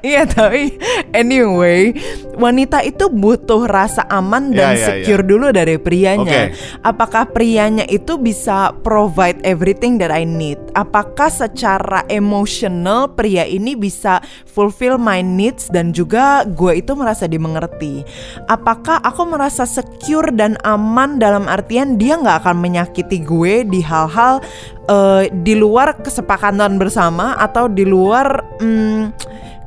Iya 0.01 0.23
tapi 0.29 0.77
anyway 1.12 1.91
wanita 2.38 2.86
itu 2.86 3.10
butuh 3.10 3.65
rasa 3.65 4.05
aman 4.07 4.53
Ya, 4.53 4.71
dan 4.71 4.73
ya, 4.77 4.86
secure 4.88 5.25
dulu 5.25 5.49
dari 5.51 5.75
prianya. 5.81 6.53
Oke. 6.53 6.57
Apakah 6.86 7.27
prianya 7.33 7.83
itu 7.89 8.15
bisa 8.15 8.71
provide 8.86 9.41
everything 9.43 9.97
that 9.99 10.13
I 10.13 10.23
need? 10.23 10.62
Apakah 10.77 11.27
secara 11.27 12.05
emotional 12.07 13.12
pria 13.12 13.43
ini 13.43 13.73
bisa 13.73 14.21
fulfill 14.45 15.01
my 15.01 15.19
needs 15.25 15.67
dan 15.67 15.91
juga 15.91 16.45
gue 16.47 16.79
itu 16.79 16.93
merasa 16.93 17.25
dimengerti? 17.25 18.05
Apakah 18.47 19.01
aku 19.01 19.25
merasa 19.38 19.69
secure 19.69 20.34
dan 20.34 20.58
aman 20.65 21.21
dalam 21.21 21.45
artian 21.45 22.02
dia 22.02 22.17
nggak 22.17 22.41
akan 22.41 22.58
menyakiti 22.58 23.21
gue 23.21 23.62
di 23.69 23.86
hal-hal 23.86 24.41
eh, 24.89 25.30
di 25.30 25.54
luar 25.54 26.02
kesepakatan 26.02 26.82
bersama 26.82 27.38
atau 27.38 27.69
di 27.69 27.86
luar 27.86 28.58
hmm, 28.58 29.13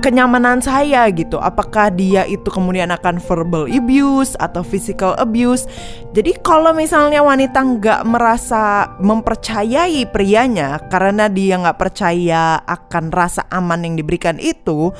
kenyamanan 0.00 0.64
saya 0.64 1.06
gitu. 1.12 1.36
Apakah 1.36 1.92
dia 1.92 2.24
itu 2.24 2.48
kemudian 2.48 2.88
akan 2.90 3.20
verbal 3.20 3.68
abuse 3.68 4.34
atau 4.40 4.64
physical 4.64 5.14
abuse? 5.20 5.68
Jadi 6.16 6.40
kalau 6.42 6.74
misalnya 6.74 7.22
wanita 7.22 7.60
nggak 7.60 8.02
merasa 8.08 8.96
mempercayai 8.98 10.08
prianya 10.10 10.80
karena 10.90 11.28
dia 11.30 11.60
nggak 11.60 11.78
percaya 11.78 12.58
akan 12.64 13.12
rasa 13.14 13.46
aman 13.52 13.86
yang 13.86 13.94
diberikan 13.94 14.40
itu, 14.42 14.90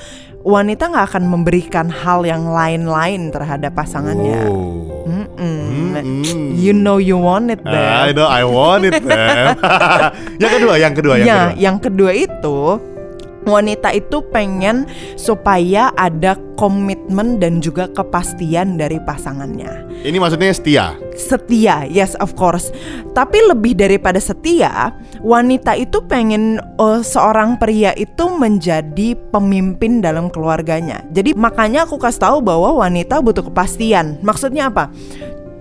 wanita 0.44 0.88
nggak 0.88 1.06
akan 1.16 1.24
memberikan 1.26 1.88
hal 1.90 2.22
yang 2.22 2.46
lain-lain 2.48 3.32
terhadap 3.32 3.74
pasangannya. 3.74 4.46
Mm-mm. 5.08 5.96
You 6.56 6.76
know 6.76 7.00
you 7.00 7.16
want 7.16 7.50
it, 7.50 7.60
Hmm. 7.60 7.76
Ah, 7.76 8.08
I 8.08 8.12
know 8.12 8.28
I 8.28 8.44
want 8.46 8.86
it, 8.88 9.00
man. 9.04 9.56
yang 10.42 10.52
kedua, 10.60 10.74
yang 10.80 10.94
kedua, 10.96 11.14
yang 11.20 11.26
ya, 11.26 11.40
kedua. 11.40 11.60
yang 11.60 11.76
kedua 11.76 12.10
itu 12.14 12.58
wanita 13.48 13.92
itu 13.96 14.20
pengen 14.28 14.84
supaya 15.16 15.92
ada 15.96 16.36
komitmen 16.60 17.40
dan 17.40 17.64
juga 17.64 17.88
kepastian 17.88 18.76
dari 18.76 19.00
pasangannya. 19.00 19.88
Ini 20.04 20.16
maksudnya 20.20 20.52
setia. 20.52 20.86
Setia, 21.16 21.88
yes 21.88 22.16
of 22.20 22.36
course. 22.36 22.72
Tapi 23.16 23.40
lebih 23.48 23.76
daripada 23.76 24.20
setia, 24.20 24.92
wanita 25.24 25.76
itu 25.76 26.04
pengen 26.04 26.60
eh, 26.60 27.00
seorang 27.00 27.56
pria 27.56 27.96
itu 27.96 28.28
menjadi 28.28 29.16
pemimpin 29.32 30.04
dalam 30.04 30.28
keluarganya. 30.28 31.04
Jadi 31.12 31.32
makanya 31.36 31.88
aku 31.88 31.96
kasih 31.96 32.28
tahu 32.28 32.38
bahwa 32.44 32.80
wanita 32.80 33.20
butuh 33.24 33.44
kepastian. 33.48 34.20
Maksudnya 34.20 34.68
apa? 34.68 34.92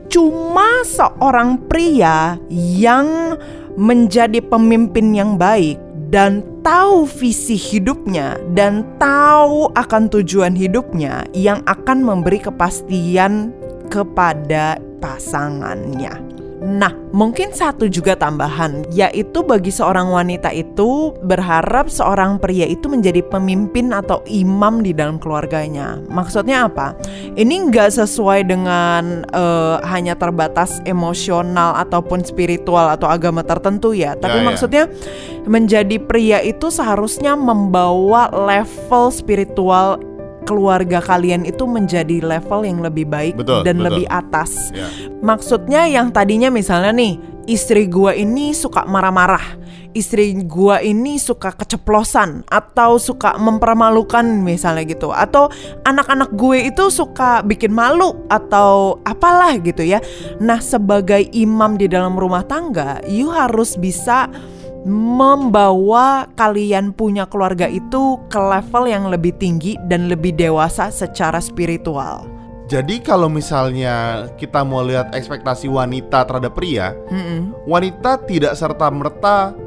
Cuma 0.10 0.82
seorang 0.90 1.70
pria 1.70 2.42
yang 2.50 3.38
menjadi 3.80 4.42
pemimpin 4.44 5.14
yang 5.14 5.38
baik 5.38 5.78
dan 6.10 6.42
tahu 6.66 7.06
visi 7.06 7.54
hidupnya 7.54 8.42
dan 8.58 8.82
tahu 8.98 9.70
akan 9.78 10.10
tujuan 10.10 10.58
hidupnya 10.58 11.30
yang 11.38 11.62
akan 11.70 12.02
memberi 12.02 12.42
kepastian 12.42 13.54
kepada 13.94 14.82
pasangannya. 14.98 16.39
Nah, 16.60 16.92
mungkin 17.16 17.56
satu 17.56 17.88
juga 17.88 18.20
tambahan, 18.20 18.84
yaitu 18.92 19.40
bagi 19.48 19.72
seorang 19.72 20.12
wanita 20.12 20.52
itu 20.52 21.16
berharap 21.24 21.88
seorang 21.88 22.36
pria 22.36 22.68
itu 22.68 22.92
menjadi 22.92 23.24
pemimpin 23.24 23.96
atau 23.96 24.20
imam 24.28 24.84
di 24.84 24.92
dalam 24.92 25.24
keluarganya. 25.24 26.04
Maksudnya 26.12 26.68
apa? 26.68 27.00
Ini 27.40 27.72
nggak 27.72 27.96
sesuai 28.04 28.52
dengan 28.52 29.24
eh, 29.32 29.78
hanya 29.88 30.20
terbatas 30.20 30.84
emosional 30.84 31.80
ataupun 31.80 32.28
spiritual 32.28 32.92
atau 32.92 33.08
agama 33.08 33.40
tertentu 33.40 33.96
ya. 33.96 34.10
Ya, 34.10 34.18
Tapi 34.18 34.42
ya. 34.42 34.46
maksudnya 34.46 34.84
menjadi 35.46 36.02
pria 36.02 36.40
itu 36.42 36.74
seharusnya 36.74 37.38
membawa 37.38 38.28
level 38.34 39.14
spiritual 39.14 40.02
keluarga 40.50 40.98
kalian 40.98 41.46
itu 41.46 41.70
menjadi 41.70 42.26
level 42.26 42.66
yang 42.66 42.82
lebih 42.82 43.06
baik 43.06 43.38
Betul, 43.38 43.62
dan 43.62 43.78
betul. 43.78 43.86
lebih 43.86 44.06
atas. 44.10 44.74
Ya. 44.74 44.90
Maksudnya 45.22 45.86
yang 45.86 46.10
tadinya 46.10 46.50
misalnya 46.50 46.90
nih, 46.90 47.22
istri 47.46 47.86
gua 47.86 48.18
ini 48.18 48.58
suka 48.58 48.90
marah-marah. 48.90 49.62
Istri 49.90 50.46
gua 50.46 50.86
ini 50.86 51.18
suka 51.18 51.50
keceplosan 51.54 52.46
atau 52.46 53.02
suka 53.02 53.38
mempermalukan 53.42 54.22
misalnya 54.42 54.86
gitu. 54.86 55.10
Atau 55.10 55.50
anak-anak 55.82 56.30
gue 56.38 56.70
itu 56.70 56.94
suka 56.94 57.42
bikin 57.42 57.74
malu 57.74 58.14
atau 58.30 59.02
apalah 59.02 59.58
gitu 59.58 59.82
ya. 59.82 59.98
Nah, 60.38 60.62
sebagai 60.62 61.26
imam 61.34 61.74
di 61.74 61.90
dalam 61.90 62.14
rumah 62.22 62.46
tangga, 62.46 63.02
you 63.10 63.34
harus 63.34 63.74
bisa 63.82 64.30
membawa 64.88 66.30
kalian 66.40 66.96
punya 66.96 67.28
keluarga 67.28 67.68
itu 67.68 68.16
ke 68.32 68.40
level 68.40 68.88
yang 68.88 69.12
lebih 69.12 69.36
tinggi 69.36 69.76
dan 69.92 70.08
lebih 70.08 70.36
dewasa 70.36 70.88
secara 70.88 71.44
spiritual. 71.44 72.28
Jadi 72.70 73.02
kalau 73.02 73.28
misalnya 73.34 74.30
kita 74.38 74.62
mau 74.62 74.86
lihat 74.86 75.18
ekspektasi 75.18 75.66
wanita 75.66 76.22
terhadap 76.30 76.54
pria, 76.54 76.94
Mm-mm. 77.10 77.66
wanita 77.66 78.22
tidak 78.30 78.54
serta 78.54 78.94
merta 78.94 79.58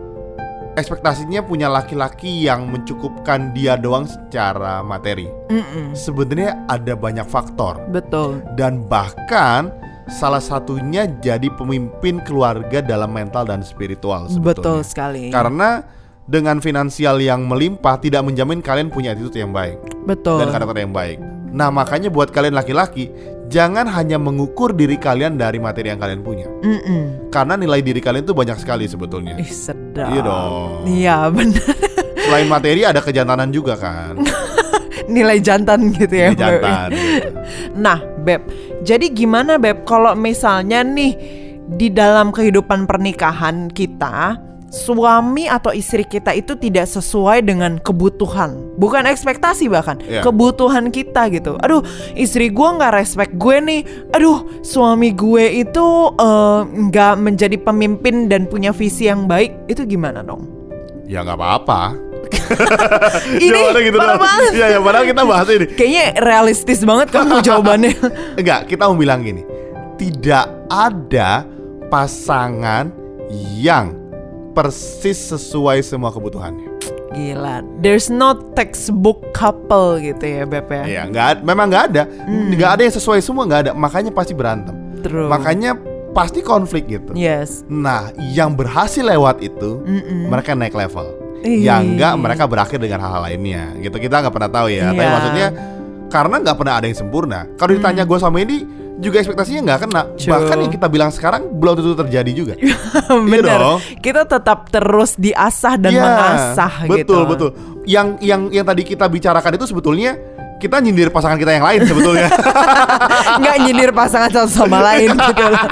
ekspektasinya 0.79 1.45
punya 1.45 1.69
laki-laki 1.69 2.47
yang 2.47 2.71
mencukupkan 2.71 3.53
dia 3.53 3.75
doang 3.75 4.07
secara 4.07 4.81
materi. 4.87 5.27
Mm-mm. 5.51 5.93
Sebenarnya 5.99 6.63
ada 6.71 6.95
banyak 6.95 7.27
faktor 7.27 7.83
Betul. 7.91 8.41
dan 8.55 8.87
bahkan 8.87 9.75
salah 10.11 10.43
satunya 10.43 11.07
jadi 11.07 11.47
pemimpin 11.55 12.19
keluarga 12.27 12.83
dalam 12.83 13.11
mental 13.15 13.47
dan 13.47 13.63
spiritual 13.63 14.27
sebetulnya. 14.27 14.47
Betul 14.55 14.79
sekali. 14.83 15.25
Karena 15.31 15.83
dengan 16.27 16.63
finansial 16.63 17.19
yang 17.19 17.47
melimpah 17.47 17.99
tidak 17.99 18.23
menjamin 18.23 18.63
kalian 18.63 18.89
punya 18.91 19.11
attitude 19.13 19.43
yang 19.43 19.51
baik 19.51 19.79
Betul. 20.07 20.39
dan 20.43 20.55
karakter 20.55 20.79
yang 20.83 20.95
baik. 20.95 21.19
Nah, 21.53 21.69
makanya 21.69 22.09
buat 22.09 22.33
kalian 22.33 22.57
laki-laki 22.57 23.13
jangan 23.53 23.85
hanya 23.85 24.17
mengukur 24.17 24.73
diri 24.73 24.97
kalian 24.97 25.37
dari 25.37 25.61
materi 25.61 25.93
yang 25.93 26.01
kalian 26.01 26.25
punya. 26.25 26.49
Mm-mm. 26.65 27.29
Karena 27.29 27.61
nilai 27.61 27.85
diri 27.85 28.01
kalian 28.01 28.25
tuh 28.25 28.33
banyak 28.33 28.57
sekali 28.57 28.89
sebetulnya. 28.89 29.37
Ih 29.37 29.53
sedap. 29.53 30.09
Iya 30.09 30.21
dong. 30.25 30.71
Iya 30.89 31.17
benar. 31.37 31.75
Selain 32.17 32.49
materi 32.49 32.81
ada 32.89 33.05
kejantanan 33.05 33.53
juga 33.53 33.77
kan. 33.77 34.17
Nilai 35.13 35.43
jantan 35.45 35.93
gitu 35.93 36.15
ya. 36.15 36.33
Ini 36.33 36.39
jantan. 36.39 36.89
gitu. 36.95 37.29
Nah, 37.77 37.99
Beb. 38.25 38.41
Jadi 38.83 39.15
gimana 39.15 39.57
Beb 39.57 39.87
kalau 39.87 40.13
misalnya 40.19 40.83
nih 40.83 41.15
di 41.79 41.89
dalam 41.89 42.35
kehidupan 42.35 42.85
pernikahan 42.85 43.71
kita 43.71 44.35
suami 44.73 45.45
atau 45.53 45.69
istri 45.71 46.01
kita 46.03 46.33
itu 46.33 46.57
tidak 46.57 46.89
sesuai 46.89 47.45
dengan 47.45 47.77
kebutuhan, 47.77 48.57
bukan 48.81 49.05
ekspektasi 49.05 49.69
bahkan 49.69 50.01
Iya. 50.01 50.25
kebutuhan 50.25 50.89
kita 50.89 51.29
gitu. 51.29 51.61
Aduh, 51.61 51.85
istri 52.17 52.49
gua 52.49 52.81
nggak 52.81 52.97
respect 52.97 53.33
gue 53.37 53.57
nih. 53.61 53.81
Aduh, 54.17 54.65
suami 54.65 55.13
gue 55.13 55.61
itu 55.61 55.87
eh, 56.17 56.61
nggak 56.65 57.15
menjadi 57.21 57.57
pemimpin 57.61 58.33
dan 58.33 58.49
punya 58.49 58.73
visi 58.73 59.13
yang 59.13 59.29
baik. 59.29 59.69
Itu 59.69 59.85
gimana 59.85 60.25
dong? 60.25 60.49
Ya 61.05 61.21
nggak 61.21 61.37
apa-apa. 61.37 62.12
Ini 63.35 63.49
Jawabannya 63.49 63.83
gitu 63.83 63.97
parah 63.97 64.09
doang. 64.11 64.23
banget. 64.23 64.51
Iya, 64.53 64.67
ya 64.69 64.79
padahal 64.79 65.05
kita 65.07 65.23
bahas 65.23 65.47
ini. 65.49 65.67
Kayaknya 65.69 66.05
realistis 66.19 66.81
banget 66.83 67.07
kamu 67.11 67.35
jawabannya. 67.49 67.93
Enggak, 68.37 68.61
kita 68.67 68.83
mau 68.87 68.97
bilang 68.97 69.21
gini. 69.21 69.43
tidak 69.95 70.51
ada 70.67 71.47
pasangan 71.87 72.91
yang 73.55 73.95
persis 74.51 75.31
sesuai 75.31 75.79
semua 75.81 76.11
kebutuhannya. 76.11 76.69
Gila, 77.13 77.61
there's 77.79 78.09
no 78.09 78.35
textbook 78.57 79.21
couple 79.31 80.01
gitu 80.01 80.25
ya 80.25 80.43
Beb 80.43 80.67
ya. 80.67 80.83
Iya, 80.83 81.03
nggak, 81.07 81.31
memang 81.45 81.69
nggak 81.69 81.85
ada, 81.93 82.03
nggak 82.27 82.71
ada 82.73 82.83
yang 82.83 82.95
sesuai 82.95 83.21
semua 83.21 83.45
nggak 83.45 83.61
ada, 83.69 83.73
makanya 83.77 84.11
pasti 84.11 84.33
berantem, 84.33 84.73
True. 85.05 85.29
makanya 85.29 85.77
pasti 86.11 86.41
konflik 86.41 86.89
gitu. 86.89 87.13
Yes. 87.13 87.63
Nah, 87.69 88.11
yang 88.33 88.57
berhasil 88.57 89.05
lewat 89.05 89.39
itu, 89.39 89.85
mereka 90.27 90.57
naik 90.57 90.73
level. 90.73 91.05
Ih. 91.43 91.63
Yang 91.63 91.83
enggak, 91.95 92.13
mereka 92.17 92.45
berakhir 92.47 92.79
dengan 92.79 92.99
hal-hal 93.03 93.23
lainnya. 93.23 93.75
Gitu 93.77 93.97
kita 93.99 94.23
nggak 94.23 94.35
pernah 94.35 94.51
tahu 94.51 94.67
ya. 94.71 94.91
Tapi 94.91 95.03
Iya. 95.03 95.11
maksudnya 95.11 95.47
karena 96.07 96.37
nggak 96.39 96.57
pernah 96.57 96.75
ada 96.79 96.87
yang 96.87 96.99
sempurna. 96.99 97.41
Kalau 97.57 97.73
ditanya 97.73 98.03
gue 98.05 98.19
sama 98.19 98.39
ini 98.39 98.57
juga 99.01 99.19
ekspektasinya 99.19 99.61
nggak 99.67 99.81
kena. 99.83 100.03
True. 100.15 100.31
Bahkan 100.31 100.57
yang 100.61 100.73
kita 100.73 100.87
bilang 100.87 101.11
sekarang 101.11 101.43
belum 101.59 101.75
tentu 101.75 101.95
terjadi 101.99 102.31
juga. 102.31 102.55
Bener. 103.33 103.59
dong. 103.59 103.79
Kita 103.99 104.23
tetap 104.23 104.69
terus 104.69 105.17
diasah 105.17 105.75
dan 105.81 105.91
Iya, 105.91 106.03
mengasah 106.05 106.73
betul, 106.85 106.97
gitu. 106.97 107.17
betul. 107.27 107.51
Yang 107.83 108.07
yang 108.23 108.41
yang 108.53 108.63
tadi 108.63 108.83
kita 108.87 109.11
bicarakan 109.11 109.59
itu 109.59 109.67
sebetulnya 109.67 110.15
kita 110.63 110.79
nyindir 110.79 111.11
pasangan 111.11 111.35
kita 111.35 111.59
yang 111.59 111.67
lain 111.67 111.83
sebetulnya. 111.83 112.31
nggak 113.43 113.57
nyindir 113.67 113.91
pasangan 113.91 114.31
satu 114.31 114.47
sama 114.47 114.79
lain 114.79 115.11
gitu 115.35 115.43
loh. 115.43 115.67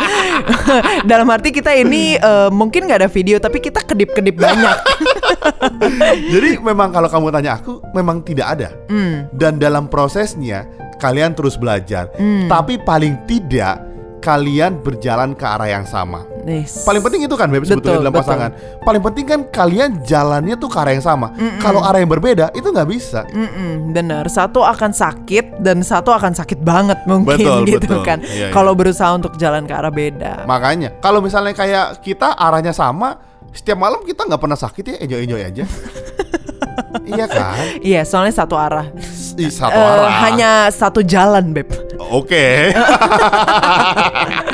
Dalam 1.10 1.30
arti 1.30 1.54
kita 1.54 1.70
ini 1.78 2.18
eh, 2.18 2.50
mungkin 2.50 2.90
nggak 2.90 3.06
ada 3.06 3.10
video 3.10 3.38
tapi 3.38 3.62
kita 3.62 3.86
kedip-kedip 3.86 4.34
banyak. 4.34 4.76
Jadi 6.34 6.58
memang 6.58 6.90
kalau 6.90 7.06
kamu 7.06 7.30
tanya 7.30 7.62
aku, 7.62 7.78
memang 7.94 8.26
tidak 8.26 8.58
ada. 8.58 8.68
Hmm. 8.90 9.30
Dan 9.30 9.62
dalam 9.62 9.86
prosesnya 9.86 10.66
kalian 10.98 11.38
terus 11.38 11.54
belajar. 11.54 12.10
Tapi 12.50 12.82
paling 12.82 13.14
tidak 13.30 13.89
kalian 14.20 14.78
berjalan 14.78 15.32
ke 15.32 15.42
arah 15.42 15.66
yang 15.66 15.82
sama. 15.82 16.22
Yes. 16.40 16.84
Paling 16.84 17.00
penting 17.00 17.24
itu 17.24 17.34
kan 17.34 17.48
Beb 17.48 17.64
sebetulnya 17.64 18.00
Betul, 18.00 18.04
dalam 18.04 18.14
betul. 18.14 18.24
pasangan. 18.24 18.50
Paling 18.80 19.02
penting 19.02 19.24
kan 19.24 19.40
kalian 19.48 19.90
jalannya 20.00 20.56
tuh 20.56 20.68
ke 20.68 20.76
arah 20.76 20.92
yang 20.92 21.02
sama. 21.02 21.32
Kalau 21.58 21.80
arah 21.80 21.98
yang 21.98 22.08
berbeda 22.08 22.52
itu 22.52 22.64
nggak 22.64 22.88
bisa. 22.88 23.24
Mm-mm, 23.28 23.92
bener, 23.92 24.24
satu 24.28 24.60
akan 24.60 24.92
sakit 24.92 25.60
dan 25.60 25.80
satu 25.80 26.12
akan 26.12 26.32
sakit 26.32 26.60
banget 26.60 27.00
mungkin 27.04 27.36
Betul, 27.36 27.64
gitu 27.72 27.84
betul. 27.84 28.00
kan. 28.04 28.18
Iya, 28.20 28.48
iya. 28.48 28.52
Kalau 28.52 28.72
berusaha 28.72 29.10
untuk 29.12 29.36
jalan 29.36 29.64
ke 29.64 29.72
arah 29.72 29.92
beda. 29.92 30.44
Makanya 30.44 30.96
kalau 31.00 31.20
misalnya 31.20 31.52
kayak 31.52 32.00
kita 32.00 32.32
arahnya 32.32 32.72
sama, 32.72 33.20
setiap 33.50 33.76
malam 33.76 34.00
kita 34.00 34.24
nggak 34.24 34.40
pernah 34.40 34.54
sakit 34.54 34.84
ya 34.86 34.96
enjoy 35.00 35.20
enjoy 35.24 35.42
aja. 35.42 35.64
iya 37.10 37.26
kan? 37.26 37.54
Iya, 37.80 38.00
soalnya 38.02 38.34
satu 38.34 38.54
arah. 38.56 38.86
Satu 39.40 39.72
Eh, 39.72 39.80
arah. 39.80 40.12
hanya 40.26 40.50
satu 40.68 41.00
jalan, 41.00 41.52
beb. 41.52 41.68
Oke. 42.10 42.46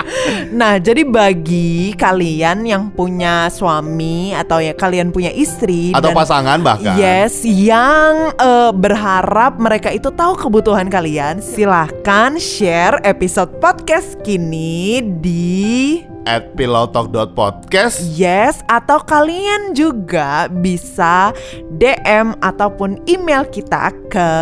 Nah, 0.51 0.81
jadi 0.81 1.05
bagi 1.05 1.93
kalian 1.95 2.65
yang 2.65 2.89
punya 2.91 3.47
suami 3.53 4.33
atau 4.33 4.59
ya 4.59 4.73
kalian 4.73 5.13
punya 5.13 5.29
istri 5.31 5.93
Atau 5.93 6.11
dan- 6.11 6.19
pasangan 6.19 6.59
bahkan. 6.63 6.97
Yes, 6.97 7.45
yang 7.45 8.33
eh, 8.35 8.73
berharap 8.73 9.61
mereka 9.61 9.93
itu 9.93 10.09
tahu 10.11 10.35
kebutuhan 10.39 10.89
kalian, 10.89 11.39
silahkan 11.45 12.39
share 12.41 12.99
episode 13.05 13.59
podcast 13.61 14.17
kini 14.25 15.03
di 15.21 16.03
At 16.27 16.59
pillowtalk.podcast 16.59 18.03
Yes, 18.19 18.59
atau 18.67 18.99
kalian 18.99 19.79
juga 19.79 20.51
bisa 20.51 21.31
DM 21.71 22.35
ataupun 22.43 22.99
email 23.07 23.47
kita 23.47 23.95
ke 24.11 24.33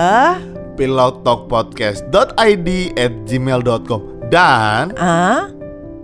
pillowtalkpodcast.id 0.75 2.69
at 2.99 3.13
gmail.com 3.25 4.01
dan 4.29 4.91
ah, 4.99 5.51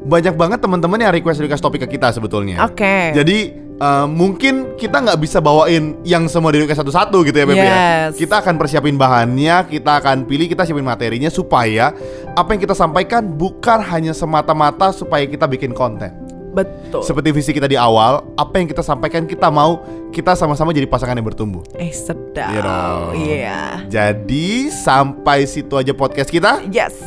banyak 0.04 0.34
banget 0.36 0.58
teman-teman 0.64 1.00
yang 1.00 1.12
request 1.12 1.40
request 1.44 1.62
topik 1.62 1.84
ke 1.84 1.98
kita 1.98 2.12
sebetulnya. 2.14 2.64
Oke. 2.64 3.12
Jadi 3.12 3.38
eh, 3.76 4.06
mungkin 4.08 4.78
kita 4.80 5.02
nggak 5.02 5.18
bisa 5.20 5.42
bawain 5.42 6.00
yang 6.06 6.30
semua 6.30 6.54
di 6.54 6.64
request 6.64 6.80
satu-satu 6.84 7.26
gitu 7.26 7.36
ya 7.36 7.46
Beb 7.48 7.56
ya. 7.58 7.64
Yes. 7.64 8.16
Kita 8.16 8.40
akan 8.40 8.56
persiapin 8.56 8.96
bahannya, 8.96 9.68
kita 9.68 10.00
akan 10.00 10.24
pilih, 10.24 10.48
kita 10.48 10.64
siapin 10.64 10.86
materinya 10.86 11.28
supaya 11.28 11.92
apa 12.32 12.48
yang 12.54 12.60
kita 12.62 12.72
sampaikan 12.76 13.26
bukan 13.26 13.82
hanya 13.82 14.14
semata-mata 14.16 14.94
supaya 14.94 15.26
kita 15.28 15.44
bikin 15.50 15.74
konten. 15.76 16.29
Betul. 16.50 17.02
Seperti 17.02 17.28
visi 17.30 17.50
kita 17.54 17.70
di 17.70 17.78
awal, 17.78 18.26
apa 18.34 18.54
yang 18.58 18.66
kita 18.66 18.82
sampaikan 18.82 19.24
kita 19.24 19.48
mau 19.48 19.82
kita 20.10 20.34
sama-sama 20.34 20.74
jadi 20.74 20.90
pasangan 20.90 21.14
yang 21.14 21.26
bertumbuh. 21.26 21.62
eh 21.78 21.94
sedap. 21.94 22.50
Iya 22.50 22.60
dong. 22.66 23.12
Iya. 23.14 23.60
Jadi 23.86 24.68
sampai 24.70 25.46
situ 25.46 25.74
aja 25.78 25.94
podcast 25.94 26.30
kita. 26.30 26.62
Yes. 26.68 26.98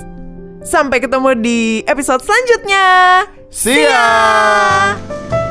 Sampai 0.64 1.04
ketemu 1.04 1.36
di 1.44 1.60
episode 1.84 2.24
selanjutnya. 2.24 2.88
See 3.52 3.84
ya. 3.84 5.43